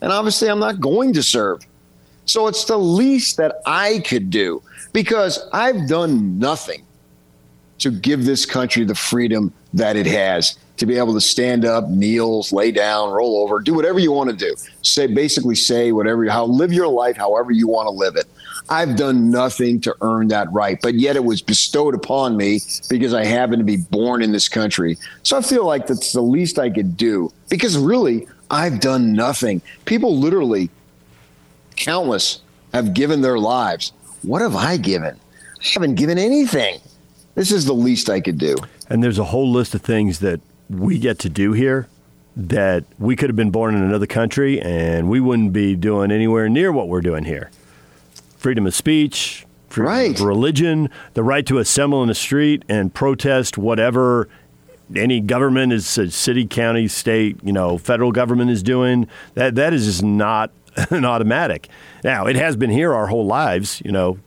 [0.00, 1.62] And obviously, I'm not going to serve.
[2.24, 6.84] So it's the least that I could do because I've done nothing
[7.78, 11.88] to give this country the freedom that it has to be able to stand up,
[11.88, 14.54] kneel, lay down, roll over, do whatever you want to do.
[14.82, 18.26] Say basically say whatever how live your life however you want to live it.
[18.68, 23.12] I've done nothing to earn that right, but yet it was bestowed upon me because
[23.12, 24.98] I happen to be born in this country.
[25.22, 29.62] So I feel like that's the least I could do because really, I've done nothing.
[29.84, 30.70] People literally,
[31.76, 32.40] countless,
[32.72, 33.92] have given their lives.
[34.22, 35.18] What have I given?
[35.60, 36.80] I haven't given anything.
[37.34, 38.56] This is the least I could do.
[38.88, 41.88] And there's a whole list of things that we get to do here
[42.36, 46.48] that we could have been born in another country and we wouldn't be doing anywhere
[46.48, 47.50] near what we're doing here
[48.42, 50.14] freedom of speech, freedom right.
[50.18, 54.28] of religion, the right to assemble in the street and protest whatever
[54.96, 59.06] any government is uh, city, county, state, you know, federal government is doing.
[59.34, 60.50] That that is just not
[60.90, 61.68] an automatic.
[62.02, 64.18] Now, it has been here our whole lives, you know.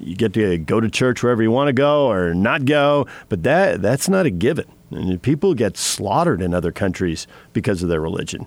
[0.00, 3.42] You get to go to church wherever you want to go or not go, but
[3.44, 4.66] that that's not a given.
[4.90, 8.46] And people get slaughtered in other countries because of their religion.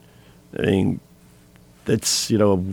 [0.58, 1.00] I mean,
[1.86, 2.64] that's you know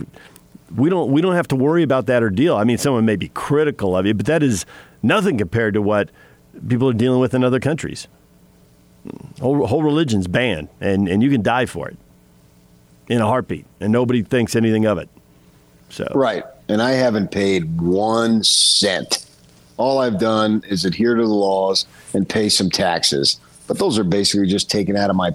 [0.74, 2.56] we don't we don't have to worry about that or deal.
[2.56, 4.66] I mean, someone may be critical of you, but that is
[5.02, 6.10] nothing compared to what
[6.66, 8.08] people are dealing with in other countries.
[9.40, 11.96] Whole, whole religion's banned, and, and you can die for it
[13.08, 15.08] in a heartbeat, and nobody thinks anything of it.
[15.88, 19.24] So right, and I haven't paid one cent.
[19.78, 24.04] All I've done is adhere to the laws and pay some taxes, but those are
[24.04, 25.30] basically just taken out of my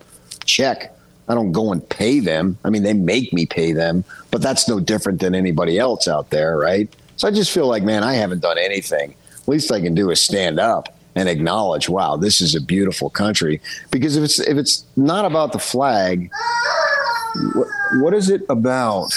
[0.46, 0.94] check
[1.28, 2.58] I don't go and pay them.
[2.64, 6.32] I mean, they make me pay them, but that's no different than anybody else out
[6.32, 6.92] there, right?
[7.18, 9.14] So I just feel like, man, I haven't done anything.
[9.46, 13.62] Least I can do is stand up and acknowledge, wow, this is a beautiful country.
[13.92, 16.32] Because if it's if it's not about the flag,
[17.54, 17.68] what,
[17.98, 19.12] what is it about?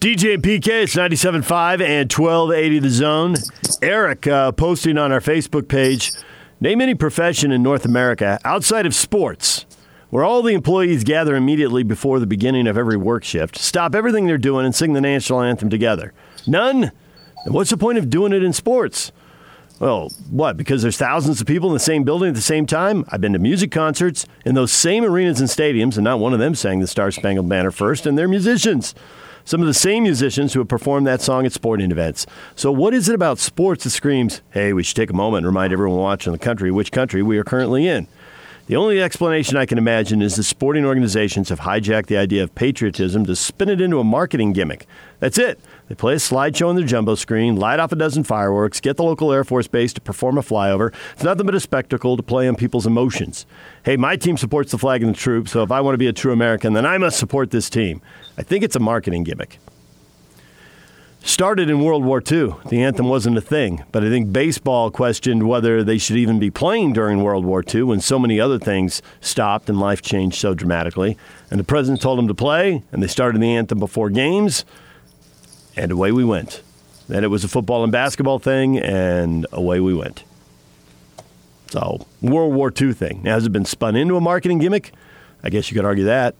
[0.00, 3.36] DJ and PK, it's 97.5 and 1280 The Zone.
[3.80, 6.12] Eric uh, posting on our Facebook page
[6.62, 9.64] Name any profession in North America outside of sports
[10.10, 14.26] where all the employees gather immediately before the beginning of every work shift, stop everything
[14.26, 16.12] they're doing, and sing the national anthem together.
[16.46, 16.92] None?
[17.46, 19.10] What's the point of doing it in sports?
[19.78, 20.58] Well, what?
[20.58, 23.06] Because there's thousands of people in the same building at the same time?
[23.08, 26.40] I've been to music concerts in those same arenas and stadiums, and not one of
[26.40, 28.94] them sang the Star Spangled Banner first, and they're musicians
[29.44, 32.26] some of the same musicians who have performed that song at sporting events.
[32.56, 35.46] So, what is it about sports that screams, hey, we should take a moment and
[35.46, 38.06] remind everyone watching the country which country we are currently in?
[38.70, 42.54] The only explanation I can imagine is the sporting organizations have hijacked the idea of
[42.54, 44.86] patriotism to spin it into a marketing gimmick.
[45.18, 45.58] That's it.
[45.88, 49.02] They play a slideshow on their jumbo screen, light off a dozen fireworks, get the
[49.02, 50.94] local Air Force base to perform a flyover.
[51.14, 53.44] It's nothing but a spectacle to play on people's emotions.
[53.84, 56.06] Hey, my team supports the flag and the troops, so if I want to be
[56.06, 58.00] a true American, then I must support this team.
[58.40, 59.58] I think it's a marketing gimmick.
[61.22, 62.54] started in World War II.
[62.70, 66.50] The anthem wasn't a thing, but I think baseball questioned whether they should even be
[66.50, 70.54] playing during World War II when so many other things stopped and life changed so
[70.54, 71.18] dramatically.
[71.50, 74.64] And the president told them to play, and they started the anthem before games,
[75.76, 76.62] and away we went.
[77.08, 80.24] Then it was a football and basketball thing, and away we went.
[81.72, 83.20] So, World War II thing.
[83.22, 84.92] Now, has it been spun into a marketing gimmick?
[85.44, 86.34] I guess you could argue that.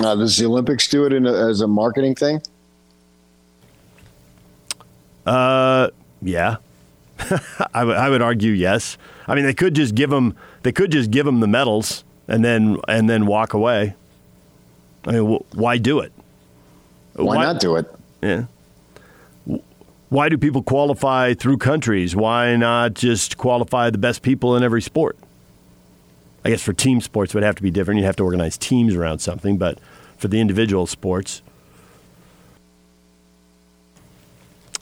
[0.00, 2.40] Uh, does the Olympics do it a, as a marketing thing?
[5.26, 5.88] Uh,
[6.20, 6.56] yeah.
[7.74, 8.96] I, w- I would argue yes.
[9.28, 12.44] I mean, they could just give them they could just give them the medals and
[12.44, 13.94] then and then walk away.
[15.06, 16.12] I mean, wh- why do it?
[17.14, 17.94] Why, why not do it?
[18.22, 18.44] Yeah.
[20.08, 22.14] Why do people qualify through countries?
[22.16, 25.16] Why not just qualify the best people in every sport?
[26.44, 28.00] I guess for team sports it would have to be different.
[28.00, 29.78] You'd have to organize teams around something, but
[30.16, 31.42] for the individual sports,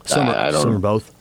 [0.05, 1.13] some, are, some are both.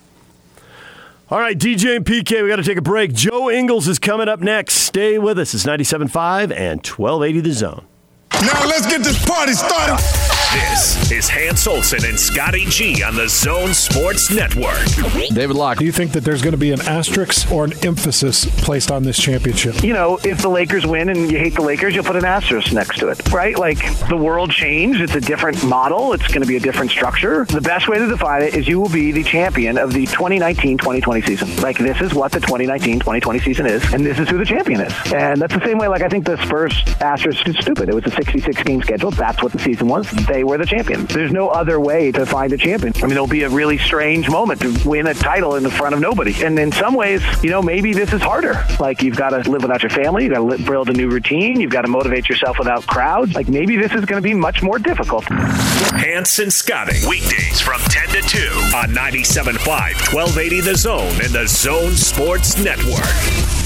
[1.30, 3.12] All right, DJ and PK, we got to take a break.
[3.12, 4.74] Joe Ingles is coming up next.
[4.74, 5.54] Stay with us.
[5.54, 7.84] It's 97.5 and 1280 The Zone.
[8.32, 10.29] Now let's get this party started.
[10.52, 14.84] This is Hans Olsen and Scotty G on the Zone Sports Network.
[15.32, 15.78] David Locke.
[15.78, 19.04] Do you think that there's going to be an asterisk or an emphasis placed on
[19.04, 19.80] this championship?
[19.84, 22.72] You know, if the Lakers win and you hate the Lakers, you'll put an asterisk
[22.72, 23.56] next to it, right?
[23.56, 25.00] Like the world changed.
[25.00, 26.14] It's a different model.
[26.14, 27.44] It's going to be a different structure.
[27.44, 31.26] The best way to define it is you will be the champion of the 2019-2020
[31.26, 31.56] season.
[31.58, 34.92] Like this is what the 2019-2020 season is, and this is who the champion is.
[35.12, 35.86] And that's the same way.
[35.86, 37.88] Like I think the Spurs asterisk is stupid.
[37.88, 39.12] It was a 66 game schedule.
[39.12, 40.10] That's what the season was.
[40.26, 41.06] They were the champion.
[41.06, 42.92] There's no other way to find a champion.
[42.96, 45.94] I mean, it'll be a really strange moment to win a title in the front
[45.94, 46.44] of nobody.
[46.44, 48.64] And in some ways, you know, maybe this is harder.
[48.78, 50.24] Like you've got to live without your family.
[50.24, 51.60] You've got to build a new routine.
[51.60, 53.34] You've got to motivate yourself without crowds.
[53.34, 55.24] Like maybe this is going to be much more difficult.
[55.24, 58.38] Hanson Scotting, weekdays from 10 to 2
[58.76, 63.59] on 97.5, 1280 The Zone and the Zone Sports Network.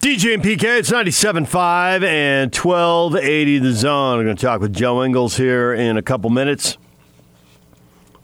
[0.00, 4.18] DJ and PK, it's 97.5 and 1280 The Zone.
[4.18, 6.78] I'm going to talk with Joe Ingles here in a couple minutes.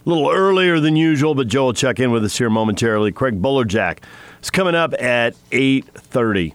[0.07, 3.13] A little earlier than usual, but Joe will check in with us here momentarily.
[3.13, 3.99] Craig Bolerjack
[4.43, 6.55] is coming up at 8.30.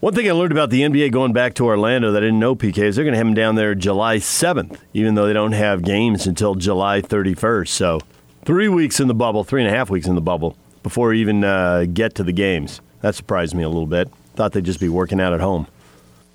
[0.00, 2.56] One thing I learned about the NBA going back to Orlando that I didn't know,
[2.56, 5.52] PK, is they're going to have them down there July 7th, even though they don't
[5.52, 7.68] have games until July 31st.
[7.68, 8.00] So
[8.46, 11.20] three weeks in the bubble, three and a half weeks in the bubble before we
[11.20, 12.80] even uh, get to the games.
[13.00, 14.08] That surprised me a little bit.
[14.36, 15.66] Thought they'd just be working out at home.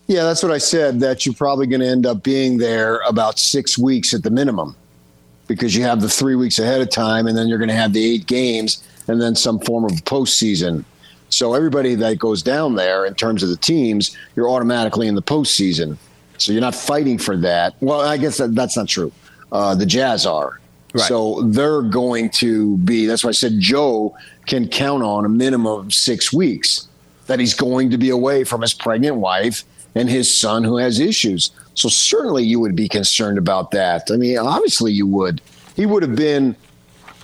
[0.08, 3.40] Yeah, that's what I said, that you're probably going to end up being there about
[3.40, 4.76] six weeks at the minimum
[5.48, 7.94] because you have the three weeks ahead of time, and then you're going to have
[7.94, 10.84] the eight games and then some form of postseason.
[11.30, 15.22] So everybody that goes down there in terms of the teams, you're automatically in the
[15.22, 15.98] postseason.
[16.40, 17.76] So you're not fighting for that.
[17.80, 19.12] Well, I guess that, that's not true.
[19.52, 20.60] Uh, the Jazz are.
[20.94, 21.04] Right.
[21.04, 24.18] So they're going to be, that's why I said Joe
[24.50, 26.88] can count on a minimum of six weeks
[27.28, 29.64] that he's going to be away from his pregnant wife
[29.96, 31.52] and his son who has issues.
[31.76, 34.10] So certainly you would be concerned about that.
[34.12, 35.40] I mean, obviously you would.
[35.76, 36.56] He would have been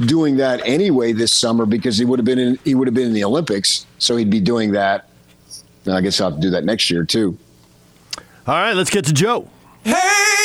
[0.05, 3.07] doing that anyway this summer because he would have been in he would have been
[3.07, 3.85] in the Olympics.
[3.97, 5.09] So he'd be doing that.
[5.85, 7.37] And I guess I'll have to do that next year too.
[8.47, 9.49] All right, let's get to Joe.
[9.83, 10.44] Hey,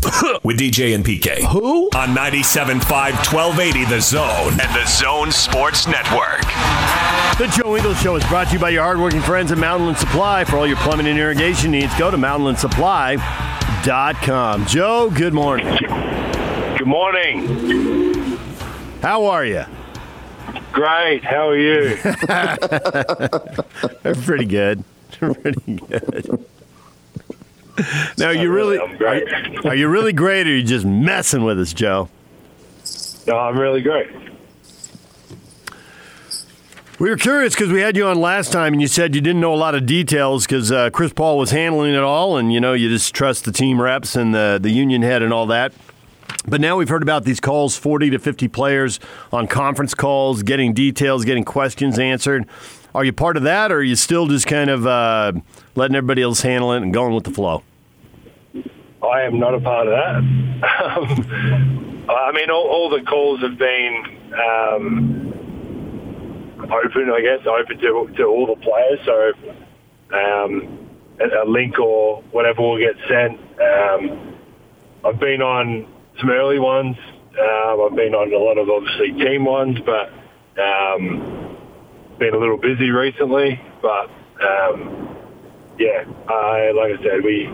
[0.42, 1.42] with DJ and PK.
[1.52, 1.90] Who?
[1.94, 2.80] On 97.5,
[3.32, 6.40] 1280 The Zone and the Zone Sports Network.
[7.38, 10.44] The Joe Ingles Show is brought to you by your hardworking friends at Mountainland Supply.
[10.44, 14.66] For all your plumbing and irrigation needs, go to mountainlandsupply.com.
[14.66, 15.66] Joe, good morning.
[16.78, 18.38] Good morning.
[19.02, 19.64] How are you?
[20.72, 21.22] Great.
[21.24, 21.96] How are you?
[24.24, 24.82] Pretty good.
[25.12, 26.46] Pretty good.
[28.18, 29.32] Now, are you really great.
[29.32, 32.08] Are, are you really great, or are you just messing with us, Joe?
[33.26, 34.08] No, I'm really great.
[36.98, 39.40] We were curious because we had you on last time, and you said you didn't
[39.40, 42.60] know a lot of details because uh, Chris Paul was handling it all, and you
[42.60, 45.72] know you just trust the team reps and the the union head and all that.
[46.46, 49.00] But now we've heard about these calls, 40 to 50 players
[49.32, 52.46] on conference calls, getting details, getting questions answered.
[52.94, 55.32] Are you part of that, or are you still just kind of uh,
[55.76, 57.62] letting everybody else handle it and going with the flow?
[59.02, 60.16] I am not a part of that.
[60.60, 65.32] Um, I mean, all, all the calls have been um,
[66.64, 69.00] open, I guess, open to, to all the players.
[69.06, 69.32] So
[70.16, 73.40] um, a, a link or whatever will get sent.
[73.60, 74.36] Um,
[75.04, 75.86] I've been on
[76.20, 76.96] some early ones.
[77.30, 80.10] Um, I've been on a lot of obviously team ones, but
[80.60, 81.56] um,
[82.18, 83.60] been a little busy recently.
[83.80, 84.10] But
[85.78, 87.48] yeah, I, like I said, we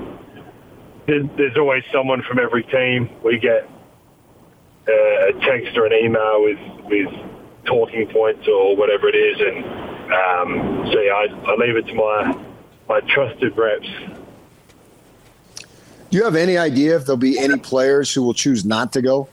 [1.07, 3.09] there's, always someone from every team.
[3.22, 3.68] We get
[4.88, 7.09] uh, a text or an email with with
[7.64, 9.64] talking points or whatever it is, and
[10.12, 12.44] um, so yeah, I, I leave it to my
[12.88, 13.88] my trusted reps.
[16.11, 19.02] Do you have any idea if there'll be any players who will choose not to
[19.02, 19.28] go?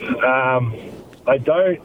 [0.00, 0.74] Um,
[1.26, 1.80] I don't.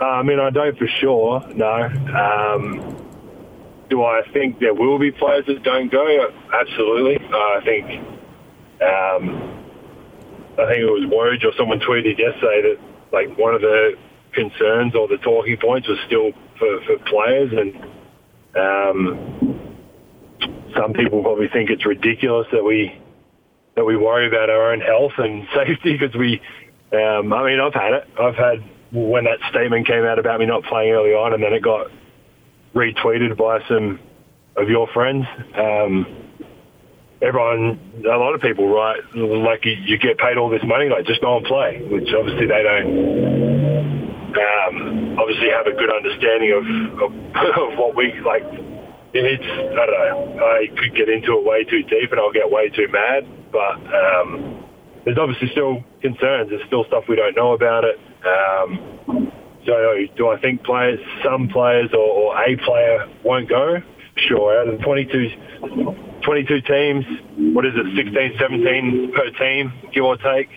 [0.00, 1.44] Uh, I mean, I don't for sure.
[1.54, 1.82] No.
[1.82, 3.07] Um,
[3.88, 6.06] do I think there will be players that don't go?
[6.52, 7.16] Absolutely.
[7.26, 7.84] Uh, I think.
[8.80, 9.58] Um,
[10.58, 12.78] I think it was Woj or someone tweeted yesterday that
[13.12, 13.94] like one of the
[14.32, 17.74] concerns or the talking points was still for, for players, and
[18.58, 19.70] um,
[20.76, 23.00] some people probably think it's ridiculous that we
[23.76, 26.40] that we worry about our own health and safety because we.
[26.90, 28.08] Um, I mean, I've had it.
[28.18, 31.52] I've had when that statement came out about me not playing early on, and then
[31.52, 31.86] it got
[32.78, 33.98] retweeted by some
[34.56, 35.26] of your friends.
[35.58, 36.06] Um,
[37.20, 39.00] everyone, a lot of people, right?
[39.14, 42.46] Like you, you get paid all this money, like just go and play, which obviously
[42.46, 42.90] they don't.
[44.28, 46.62] Um, obviously, have a good understanding of,
[47.02, 47.10] of,
[47.74, 48.46] of what we like.
[49.14, 50.44] It's I don't know.
[50.44, 53.26] I could get into it way too deep, and I'll get way too mad.
[53.50, 54.64] But um,
[55.04, 56.50] there's obviously still concerns.
[56.50, 57.98] There's still stuff we don't know about it.
[58.22, 59.32] Um,
[59.68, 63.82] so, do I think players, some players, or, or a player won't go?
[64.16, 64.58] Sure.
[64.58, 67.04] Out of the 22, 22 teams,
[67.54, 70.48] what is it, 16, 17 per team, give or take?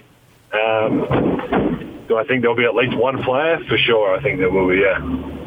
[0.54, 3.60] Um, do I think there'll be at least one player?
[3.68, 5.41] For sure, I think there will be, yeah.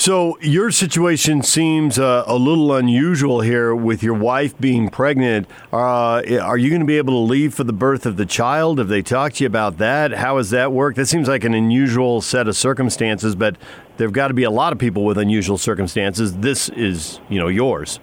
[0.00, 5.46] So your situation seems uh, a little unusual here with your wife being pregnant.
[5.70, 8.78] Uh, are you going to be able to leave for the birth of the child?
[8.78, 10.12] Have they talked to you about that?
[10.12, 10.96] How has that worked?
[10.96, 13.58] That seems like an unusual set of circumstances, but
[13.98, 16.34] there've got to be a lot of people with unusual circumstances.
[16.38, 18.00] This is, you know, yours.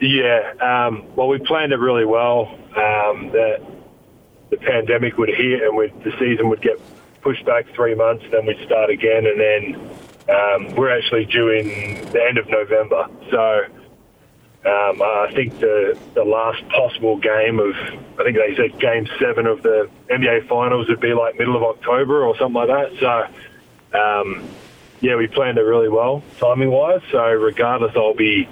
[0.00, 0.54] Yeah.
[0.58, 2.46] Um, well, we planned it really well.
[2.76, 3.60] Um, that
[4.48, 6.80] the pandemic would hit and the season would get
[7.20, 9.90] pushed back three months, then we'd start again, and then
[10.28, 11.66] um, we're actually due in
[12.12, 13.08] the end of November.
[13.30, 13.64] So
[14.66, 17.74] um, I think the the last possible game of
[18.18, 21.62] I think they said game seven of the NBA Finals would be like middle of
[21.62, 22.98] October or something like that.
[23.92, 24.48] So um,
[25.00, 27.02] yeah, we planned it really well timing wise.
[27.10, 28.48] So regardless, I'll be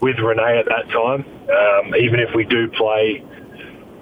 [0.00, 1.24] with Renee at that time.
[1.48, 3.24] Um, even if we do play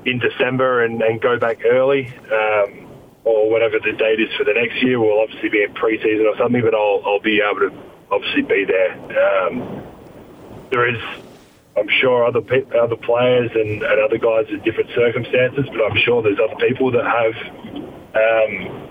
[0.05, 2.13] in December and, and go back early.
[2.33, 2.88] Um,
[3.25, 5.01] or whatever the date is for the next year.
[5.01, 8.65] We'll obviously be in preseason or something, but I'll, I'll be able to obviously be
[8.65, 8.93] there.
[8.95, 9.83] Um,
[10.71, 11.01] there is,
[11.77, 15.99] I'm sure, other pe- other players and, and other guys in different circumstances, but I'm
[16.05, 17.35] sure there's other people that have
[18.15, 18.89] um,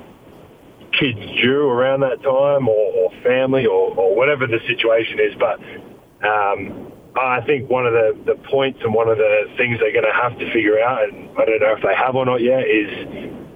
[0.91, 5.35] kids due around that time or, or family or, or whatever the situation is.
[5.39, 5.59] But
[6.25, 10.05] um, I think one of the, the points and one of the things they're going
[10.05, 12.61] to have to figure out, and I don't know if they have or not yet,
[12.67, 12.89] is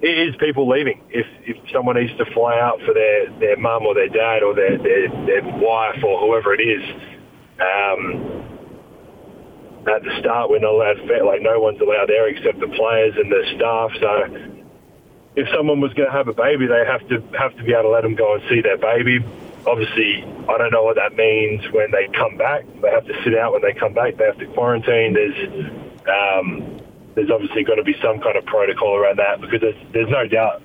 [0.02, 1.02] it is people leaving.
[1.10, 4.56] If if someone needs to fly out for their, their mum or their dad or
[4.56, 6.84] their, their, their wife or whoever it is,
[7.62, 8.42] um,
[9.88, 13.32] at the start we're not allowed, like no one's allowed there except the players and
[13.32, 13.92] the staff.
[14.00, 14.62] So
[15.36, 17.84] if someone was going to have a baby, they have to have to be able
[17.84, 19.24] to let them go and see their baby.
[19.68, 22.66] Obviously, I don't know what that means when they come back.
[22.82, 24.18] They have to sit out when they come back.
[24.18, 25.14] They have to quarantine.
[25.14, 25.70] There's
[26.10, 26.81] um,
[27.16, 30.28] there's obviously got to be some kind of protocol around that because there's, there's no
[30.28, 30.62] doubt.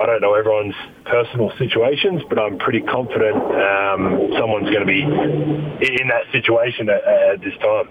[0.00, 5.02] I don't know everyone's personal situations, but I'm pretty confident um, someone's going to be
[5.02, 7.88] in that situation at, at this time.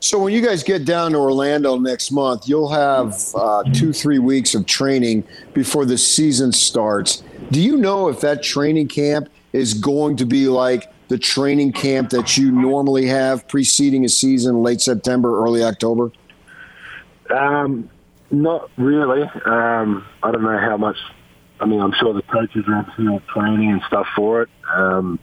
[0.00, 4.18] So when you guys get down to Orlando next month, you'll have uh, two, three
[4.18, 7.22] weeks of training before the season starts.
[7.50, 12.10] Do you know if that training camp is going to be like the training camp
[12.10, 16.10] that you normally have preceding a season, late September, early October?
[17.30, 17.88] Um,
[18.32, 19.22] not really.
[19.22, 20.96] Um, I don't know how much.
[21.60, 24.48] I mean, I'm sure the coaches are absolutely training and stuff for it.
[24.74, 25.20] Um,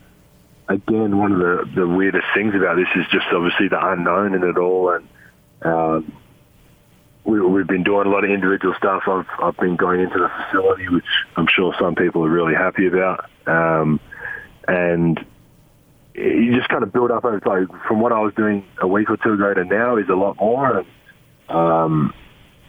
[0.70, 4.44] again, one of the, the weirdest things about this is just obviously the unknown in
[4.44, 5.10] it all, and
[5.64, 6.14] um,
[7.26, 9.04] we, we've been doing a lot of individual stuff.
[9.08, 11.04] I've I've been going into the facility, which
[11.36, 14.00] I'm sure some people are really happy about, um,
[14.70, 15.20] and
[16.14, 17.70] you just kind of build up over time.
[17.88, 20.38] From what I was doing a week or two ago to now is a lot
[20.40, 20.80] more.
[20.80, 20.88] And,
[21.50, 22.14] um,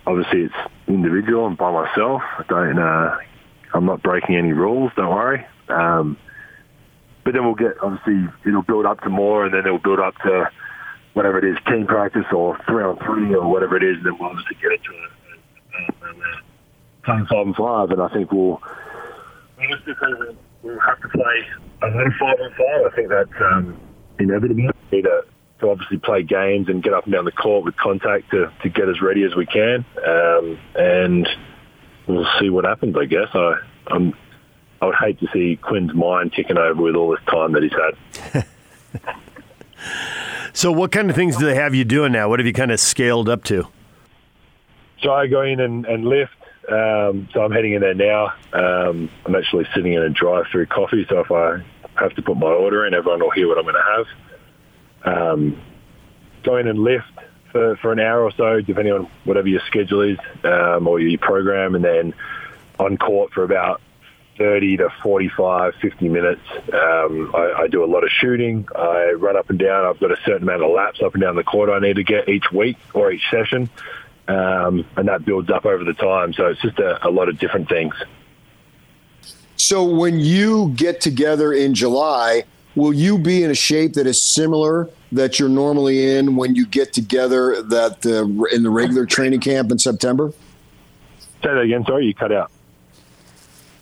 [0.07, 0.55] obviously, it's
[0.87, 2.23] individual and by myself.
[2.39, 2.79] I don't.
[2.79, 3.19] Uh,
[3.75, 4.93] I'm not breaking any rules.
[4.97, 5.47] Don't worry.
[5.69, 6.17] Um,
[7.25, 10.15] but then we'll get obviously it'll build up to more, and then it'll build up
[10.25, 10.51] to
[11.15, 13.97] whatever it is, team practice or three on three or whatever it is.
[13.99, 15.11] And then we'll obviously get into it.
[17.05, 18.63] Playing five and five, and I think we'll
[20.63, 21.47] we'll have to play
[21.83, 22.93] a little five on five.
[22.93, 23.81] I think that's um,
[24.19, 24.71] inevitable.
[24.91, 25.25] We need to,
[25.61, 28.69] to obviously play games and get up and down the court with contact to, to
[28.69, 31.29] get as ready as we can, um, and
[32.07, 32.97] we'll see what happens.
[32.97, 33.55] I guess I
[33.89, 34.15] I'm,
[34.81, 37.73] I would hate to see Quin's mind ticking over with all this time that he's
[37.73, 38.47] had.
[40.53, 42.29] So, what kind of things do they have you doing now?
[42.29, 43.69] What have you kind of scaled up to?
[45.03, 46.33] So I go in and, and lift.
[46.69, 48.35] Um, so I'm heading in there now.
[48.53, 51.05] Um, I'm actually sitting in a drive-through coffee.
[51.09, 51.63] So if I
[51.97, 54.05] have to put my order in, everyone will hear what I'm going to
[55.05, 55.27] have.
[55.33, 55.61] Um,
[56.45, 57.07] go in and lift
[57.51, 61.19] for, for an hour or so, depending on whatever your schedule is um, or your
[61.19, 62.15] program, and then
[62.79, 63.81] on court for about
[64.39, 66.41] 30 to 45, 50 minutes.
[66.73, 68.67] Um, I, I do a lot of shooting.
[68.75, 69.85] I run up and down.
[69.85, 72.05] I've got a certain amount of laps up and down the court I need to
[72.05, 73.69] get each week or each session.
[74.29, 76.33] Um, and that builds up over the time.
[76.33, 77.95] So it's just a, a lot of different things.
[79.57, 82.45] So when you get together in July,
[82.75, 86.67] will you be in a shape that is similar that you're normally in when you
[86.67, 90.33] get together that uh, in the regular training camp in September?
[91.43, 91.85] Say that again.
[91.85, 92.51] Sorry, you cut out.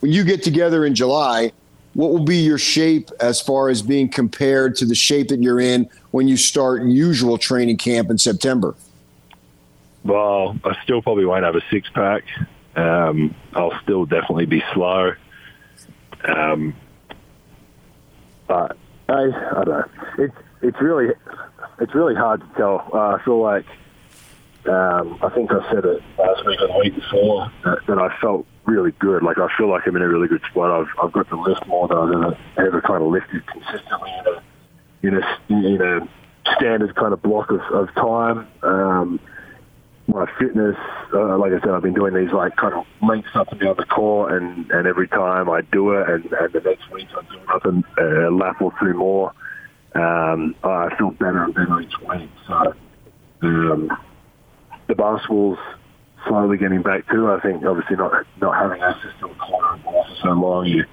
[0.01, 1.51] When you get together in July,
[1.93, 5.59] what will be your shape as far as being compared to the shape that you're
[5.59, 8.75] in when you start usual training camp in September?
[10.03, 12.23] Well, I still probably won't have a six pack.
[12.75, 15.11] Um, I'll still definitely be slow.
[16.25, 16.75] Um,
[18.47, 18.77] but
[19.09, 19.85] I, I don't know.
[20.17, 21.13] It's it's really
[21.79, 22.89] it's really hard to tell.
[22.93, 23.65] Uh, I feel like
[24.67, 28.15] um, I think I said it last week or the week before that, that I
[28.19, 29.23] felt really good.
[29.23, 30.71] Like I feel like I'm in a really good spot.
[30.71, 32.11] I've I've got to lift more than I've
[32.57, 34.43] ever, ever kind of lifted consistently in a
[35.07, 38.47] in a in a standard kind of block of, of time.
[38.63, 39.19] Um,
[40.07, 40.75] my fitness,
[41.13, 43.75] uh, like I said, I've been doing these like kind of lengths up and down
[43.77, 47.21] the court, and, and every time I do it, and, and the next week I
[47.31, 49.33] do another uh, lap or two more,
[49.95, 52.29] um, I feel better and better each week.
[52.47, 52.73] So
[53.43, 53.91] um,
[54.87, 55.59] the basketball's
[56.27, 57.31] slowly getting back to.
[57.31, 60.85] I think obviously not not having access to a corner and for so long, you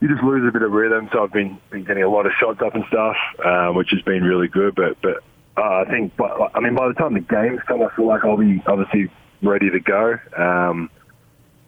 [0.00, 1.08] you just lose a bit of rhythm.
[1.12, 4.02] So I've been been getting a lot of shots up and stuff, um, which has
[4.02, 4.74] been really good.
[4.74, 5.22] But but
[5.60, 8.24] uh, I think, by, I mean, by the time the games come, I feel like
[8.24, 9.10] I'll be obviously
[9.42, 10.14] ready to go.
[10.36, 10.90] Um,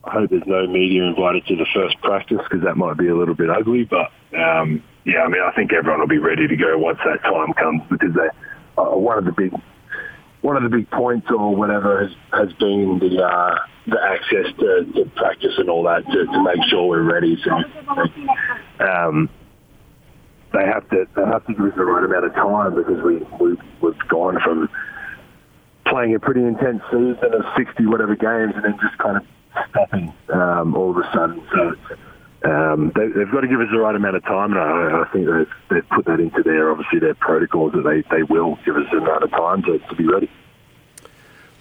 [0.04, 3.16] I hope there's no media invited to the first practice because that might be a
[3.16, 3.84] little bit ugly.
[3.84, 7.22] But um, yeah, I mean, I think everyone will be ready to go once that
[7.22, 8.28] time comes because they,
[8.80, 9.52] uh, one of the big
[10.40, 13.54] one of the big points or whatever has, has been the uh,
[13.86, 17.36] the access to, to practice and all that to, to make sure we're ready.
[17.44, 19.28] So um,
[20.52, 23.18] they have to they have to give us the right amount of time because we,
[23.40, 24.68] we we've gone from
[25.86, 29.24] playing a pretty intense season of sixty whatever games and then just kind of
[29.70, 31.42] stopping um, all of a sudden.
[31.52, 31.74] So
[32.44, 35.12] um, they, have got to give us the right amount of time, and I, I
[35.12, 38.76] think they've, they've put that into their obviously their protocols that they, they will give
[38.76, 40.30] us the amount of time to, to be ready.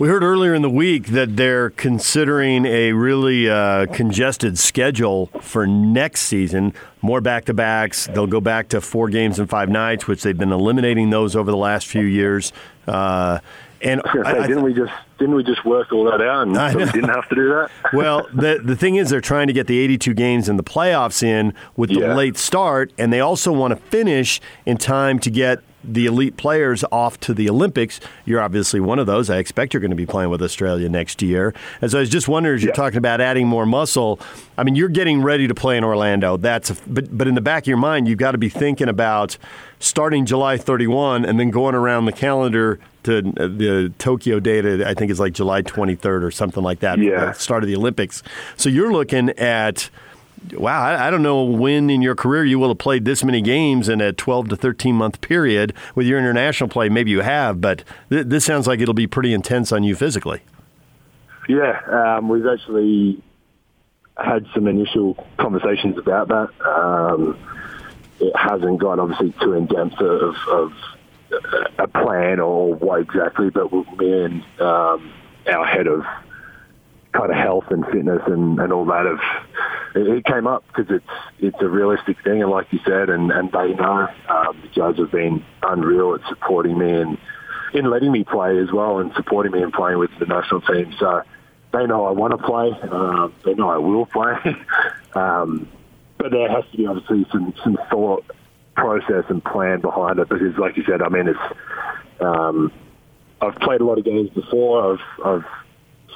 [0.01, 5.67] We heard earlier in the week that they're considering a really uh, congested schedule for
[5.67, 6.73] next season.
[7.03, 8.07] More back to backs.
[8.07, 11.51] They'll go back to four games and five nights, which they've been eliminating those over
[11.51, 12.51] the last few years.
[12.87, 13.41] Uh,
[13.83, 16.55] and I, say, I, didn't we just didn't we just work all that out and
[16.55, 17.69] so we didn't have to do that?
[17.93, 21.21] well, the the thing is, they're trying to get the 82 games in the playoffs
[21.21, 22.15] in with the Yeah.
[22.15, 26.83] late start, and they also want to finish in time to get the elite players
[26.91, 27.99] off to the Olympics.
[28.25, 29.29] You're obviously one of those.
[29.29, 31.53] I expect you're going to be playing with Australia next year.
[31.81, 34.19] And so I was just wondering, as you're talking about adding more muscle,
[34.57, 36.37] I mean, you're getting ready to play in Orlando.
[36.37, 38.89] That's a, but but in the back of your mind, you've got to be thinking
[38.89, 39.37] about
[39.79, 44.65] starting July 31 and then going around the calendar to uh, the Tokyo date.
[44.83, 46.99] I think is like July 23rd or something like that.
[46.99, 47.25] Yeah.
[47.25, 48.23] the Start of the Olympics.
[48.57, 49.89] So you're looking at.
[50.53, 53.41] Wow, I, I don't know when in your career you will have played this many
[53.41, 56.89] games in a 12 to 13 month period with your international play.
[56.89, 60.41] Maybe you have, but th- this sounds like it'll be pretty intense on you physically.
[61.47, 61.79] Yeah,
[62.17, 63.21] um, we've actually
[64.17, 66.49] had some initial conversations about that.
[66.65, 67.37] Um,
[68.19, 70.73] it hasn't gone obviously too in depth of, of
[71.77, 75.13] a plan or what exactly, but me and um,
[75.51, 76.03] our head of
[77.13, 79.19] kind of health and fitness and, and all that have
[79.95, 81.05] it, came up because it's
[81.39, 84.97] it's a realistic thing, and like you said, and and they know um, the Jazz
[84.97, 87.17] have been unreal at supporting me and
[87.73, 90.93] in letting me play as well, and supporting me and playing with the national team.
[90.99, 91.23] So
[91.73, 92.71] they know I want to play.
[92.89, 94.35] Um, they know I will play.
[95.13, 95.67] um,
[96.17, 98.25] but there has to be obviously some some thought
[98.75, 101.57] process and plan behind it because, like you said, I mean, it's
[102.21, 102.71] um,
[103.41, 104.93] I've played a lot of games before.
[104.93, 105.45] I've I've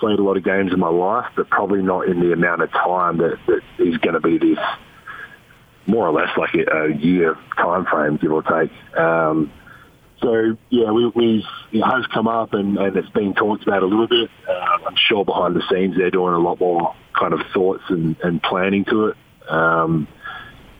[0.05, 2.71] played a lot of games in my life, but probably not in the amount of
[2.71, 4.59] time that, that is going to be this
[5.87, 8.71] more or less like a, year time frame, give or take.
[8.95, 9.51] Um,
[10.21, 13.87] so yeah, we, we it has come up and, and it's been talked about a
[13.87, 14.29] little bit.
[14.47, 18.15] Uh, I'm sure behind the scenes they're doing a lot more kind of thoughts and,
[18.23, 19.17] and planning to it.
[19.49, 20.07] Um,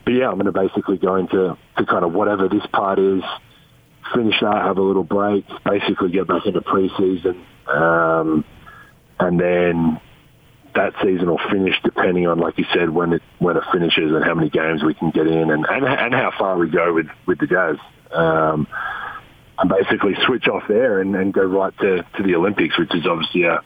[0.04, 3.24] but yeah, I'm going to basically go into to kind of whatever this part is,
[4.14, 8.46] finish that, have a little break, basically get back into preseason, um,
[9.20, 10.00] and then
[10.76, 14.24] that season will finish depending on, like you said, when it when it finishes and
[14.24, 17.08] how many games we can get in and and, and how far we go with
[17.26, 17.78] with the Jazz.
[18.12, 18.68] Um,
[19.58, 23.06] and basically switch off there and, and go right to, to the Olympics, which is
[23.08, 23.62] obviously a,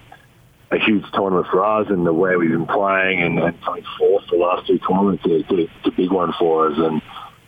[0.71, 4.23] a huge tournament for us and the way we've been playing and, and coming fourth
[4.29, 5.23] the last two tournaments.
[5.25, 5.49] It's
[5.85, 6.77] a, big one for us.
[6.77, 7.01] And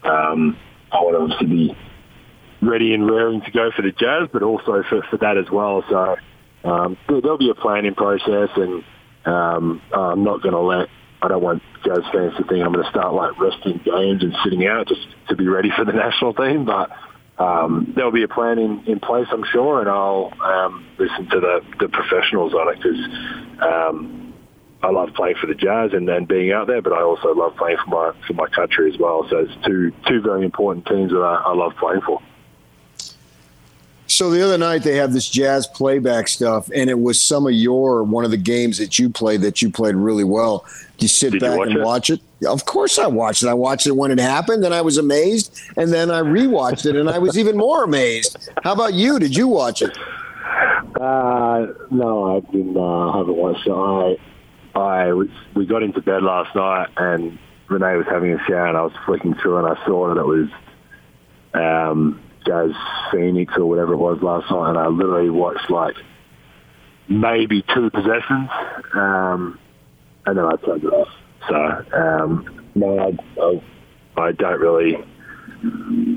[0.03, 0.57] um,
[0.91, 1.77] I want to be
[2.61, 5.83] ready and raring to go for the Jazz, but also for, for that as well.
[5.89, 6.15] So
[6.63, 8.83] um, there'll be a planning process and
[9.25, 10.89] um, I'm not going to let
[11.21, 14.35] I don't want Jazz fans to think I'm going to start like resting games and
[14.43, 16.65] sitting out just to be ready for the national team.
[16.65, 16.89] But
[17.37, 21.39] um, there'll be a plan in, in place, I'm sure, and I'll um, listen to
[21.39, 24.33] the, the professionals on it because um,
[24.81, 27.55] I love playing for the Jazz and then being out there, but I also love
[27.55, 29.27] playing for my for my country as well.
[29.29, 32.19] So it's two two very important teams that I, I love playing for.
[34.21, 37.53] So the other night they have this jazz playback stuff, and it was some of
[37.53, 40.63] your one of the games that you played that you played really well.
[40.99, 41.83] You sit Did back you watch and it?
[41.83, 42.21] watch it.
[42.45, 43.47] Of course, I watched it.
[43.47, 45.59] I watched it when it happened, and I was amazed.
[45.75, 48.47] And then I rewatched it, and I was even more amazed.
[48.63, 49.17] How about you?
[49.17, 49.97] Did you watch it?
[51.01, 52.77] Uh, no, I didn't.
[52.77, 53.71] Uh, haven't watched it.
[53.71, 58.67] I, I was, we got into bed last night, and Renee was having a shower,
[58.67, 60.49] and I was flicking through, and I saw that it was
[61.55, 62.71] um, Jazz
[63.11, 65.95] Phoenix or whatever it was last night, and I literally watched like
[67.07, 68.49] maybe two possessions,
[68.93, 69.59] um,
[70.25, 71.09] and then I turned it off.
[71.47, 71.55] So
[71.97, 74.97] um, no, I, I, don't really.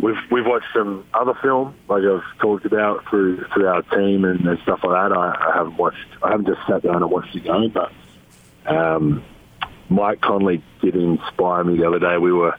[0.03, 4.41] We've we've watched some other film, like I've talked about through through our team and,
[4.47, 5.16] and stuff like that.
[5.16, 6.07] I, I haven't watched.
[6.22, 7.93] I haven't just sat down and watched the game, but
[8.66, 9.22] um,
[9.89, 12.16] Mike Conley did inspire me the other day.
[12.18, 12.57] We were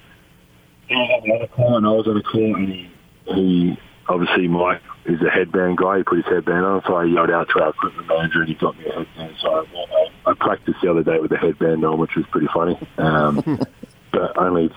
[1.86, 2.91] I was on a call, and he,
[3.26, 5.97] he obviously Mike is a headband guy.
[5.97, 8.55] He put his headband on, so I yelled out to our equipment manager, and he
[8.55, 9.36] got me a headband.
[9.41, 12.78] So I, I practiced the other day with a headband on, which was pretty funny.
[12.97, 13.59] Um,
[14.11, 14.71] but only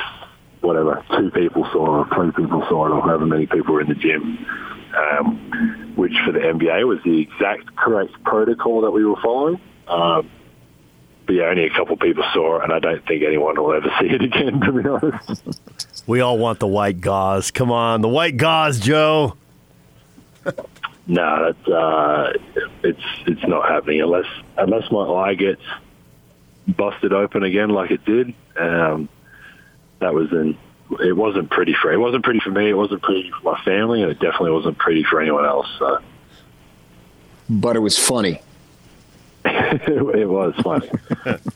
[0.61, 3.80] whatever two people saw it, or three people saw it, or however many people were
[3.80, 4.46] in the gym.
[4.96, 9.61] Um, which for the NBA was the exact correct protocol that we were following.
[9.86, 10.30] Um,
[11.29, 13.91] but yeah, only a couple people saw it, and I don't think anyone will ever
[14.01, 14.61] see it again.
[14.62, 15.61] To be honest.
[16.07, 17.51] We all want the white gauze.
[17.51, 19.37] Come on, the white gauze, Joe.
[21.07, 22.33] No, that's uh,
[22.83, 24.24] it's it's not happening unless
[24.57, 25.61] unless my eye gets
[26.66, 28.33] busted open again like it did.
[28.57, 29.11] Um,
[29.99, 30.57] that was in.
[31.05, 32.70] It wasn't pretty for it wasn't pretty for me.
[32.70, 35.66] It wasn't pretty for my family, and it definitely wasn't pretty for anyone else.
[35.79, 35.99] So
[37.51, 38.41] But it was funny.
[40.14, 40.90] it was funny.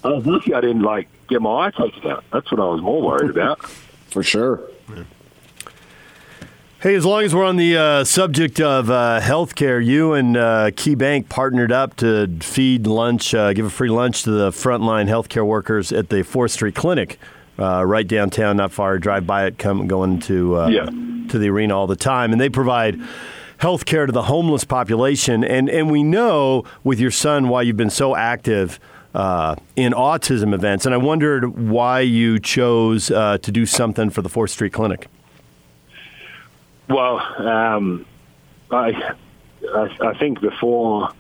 [0.05, 2.25] I was lucky I didn't like get my eye taken out.
[2.33, 3.63] That's what I was more worried about.
[4.09, 4.61] For sure.
[6.81, 10.71] Hey, as long as we're on the uh, subject of uh, healthcare, you and uh,
[10.73, 15.47] KeyBank partnered up to feed lunch, uh, give a free lunch to the frontline healthcare
[15.47, 17.21] workers at the 4th Street Clinic,
[17.57, 18.99] uh, right downtown, not far.
[18.99, 20.87] Drive by it, come going to uh, Yeah.
[21.29, 23.01] to the arena all the time, and they provide
[23.63, 25.45] health care to the homeless population.
[25.45, 28.79] And and we know with your son why you've been so active.
[29.15, 34.23] Uh, in autism events, and I wondered why you chose uh, to do something for
[34.23, 35.07] the Fourth Street Clinic.
[36.89, 38.07] Well, um,
[38.71, 39.13] I,
[39.71, 41.11] I I think before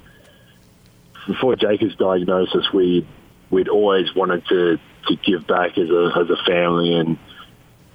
[1.26, 3.06] before Jacob's diagnosis, we
[3.50, 4.78] we'd always wanted to,
[5.08, 7.18] to give back as a as a family, and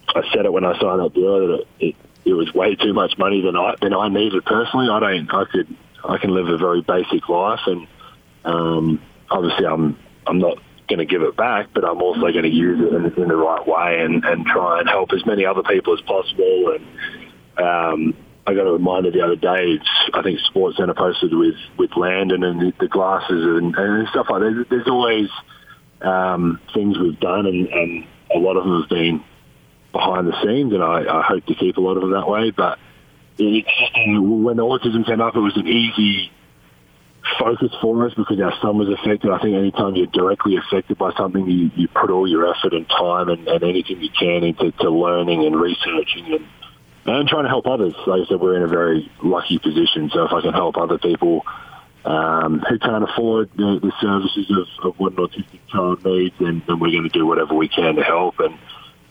[0.09, 1.95] I said it when I signed that deal that it,
[2.29, 4.87] it, was way too much money than I than I needed personally.
[4.89, 7.87] I don't I could I can live a very basic life, and
[8.45, 10.57] um, obviously I'm I'm not
[10.87, 13.35] going to give it back, but I'm also going to use it in, in the
[13.35, 16.75] right way and, and try and help as many other people as possible.
[16.75, 18.13] And um,
[18.45, 19.79] I got a reminder the other day.
[20.13, 24.41] I think SportsCenter posted with with Landon and the, the glasses and, and stuff like
[24.41, 24.53] that.
[24.53, 25.29] There's, there's always
[26.01, 29.23] um, things we've done, and, and a lot of them have been
[29.91, 32.51] behind the scenes, and I, I hope to keep a lot of them that way.
[32.51, 32.79] But
[33.37, 36.31] it's when the autism came up, it was an easy
[37.39, 39.31] focus for us because our son was affected.
[39.31, 42.87] I think anytime you're directly affected by something, you, you put all your effort and
[42.87, 46.47] time and, and anything you can into to learning and researching and
[47.07, 47.93] and trying to help others.
[48.05, 50.09] Like I said, we're in a very lucky position.
[50.13, 51.45] So if I can help other people
[52.03, 56.61] um, who can't afford the, the services of, of what an autistic child needs, then,
[56.67, 58.39] then we're going to do whatever we can to help.
[58.39, 58.57] And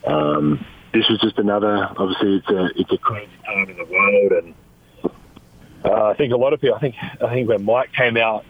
[0.07, 1.89] um, this was just another.
[1.97, 4.55] Obviously, it's a it's a crazy time in the world, and
[5.85, 6.77] uh, I think a lot of people.
[6.77, 8.45] I think I think when Mike came out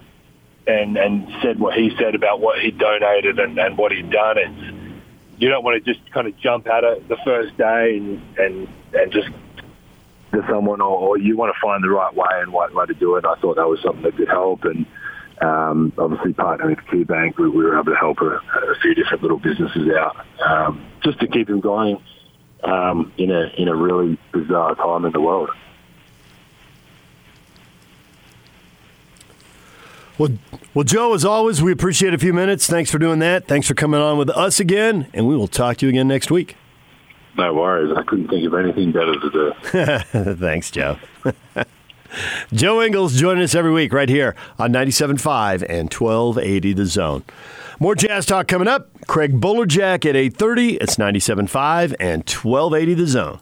[0.67, 4.39] and and said what he said about what he donated and, and what he'd done,
[4.39, 5.03] it's
[5.39, 8.69] you don't want to just kind of jump at it the first day and and,
[8.93, 9.29] and just
[10.33, 12.95] to someone, or, or you want to find the right way and right way to
[12.95, 13.25] do it.
[13.25, 14.87] And I thought that was something that could help, and
[15.41, 19.23] um, obviously partnering with KeyBank, we, we were able to help a, a few different
[19.23, 22.01] little businesses out um, just to keep them going
[22.65, 25.51] um, in a in a really bizarre time in the world.
[30.19, 30.31] Well,
[30.73, 32.67] well, Joe, as always, we appreciate a few minutes.
[32.67, 33.47] Thanks for doing that.
[33.47, 36.31] Thanks for coming on with us again, and we will talk to you again next
[36.31, 36.57] week.
[37.37, 37.95] No worries.
[37.95, 40.35] I couldn't think of anything better to do.
[40.37, 40.97] Thanks, Joe.
[42.53, 47.25] Joe Ingles joining us every week right here on 97.5 and 1280 The Zone.
[47.79, 48.89] More Jazz Talk coming up.
[49.07, 50.79] Craig Bolerjack at 8.30.
[50.81, 53.41] It's 97.5 and 1280 The Zone.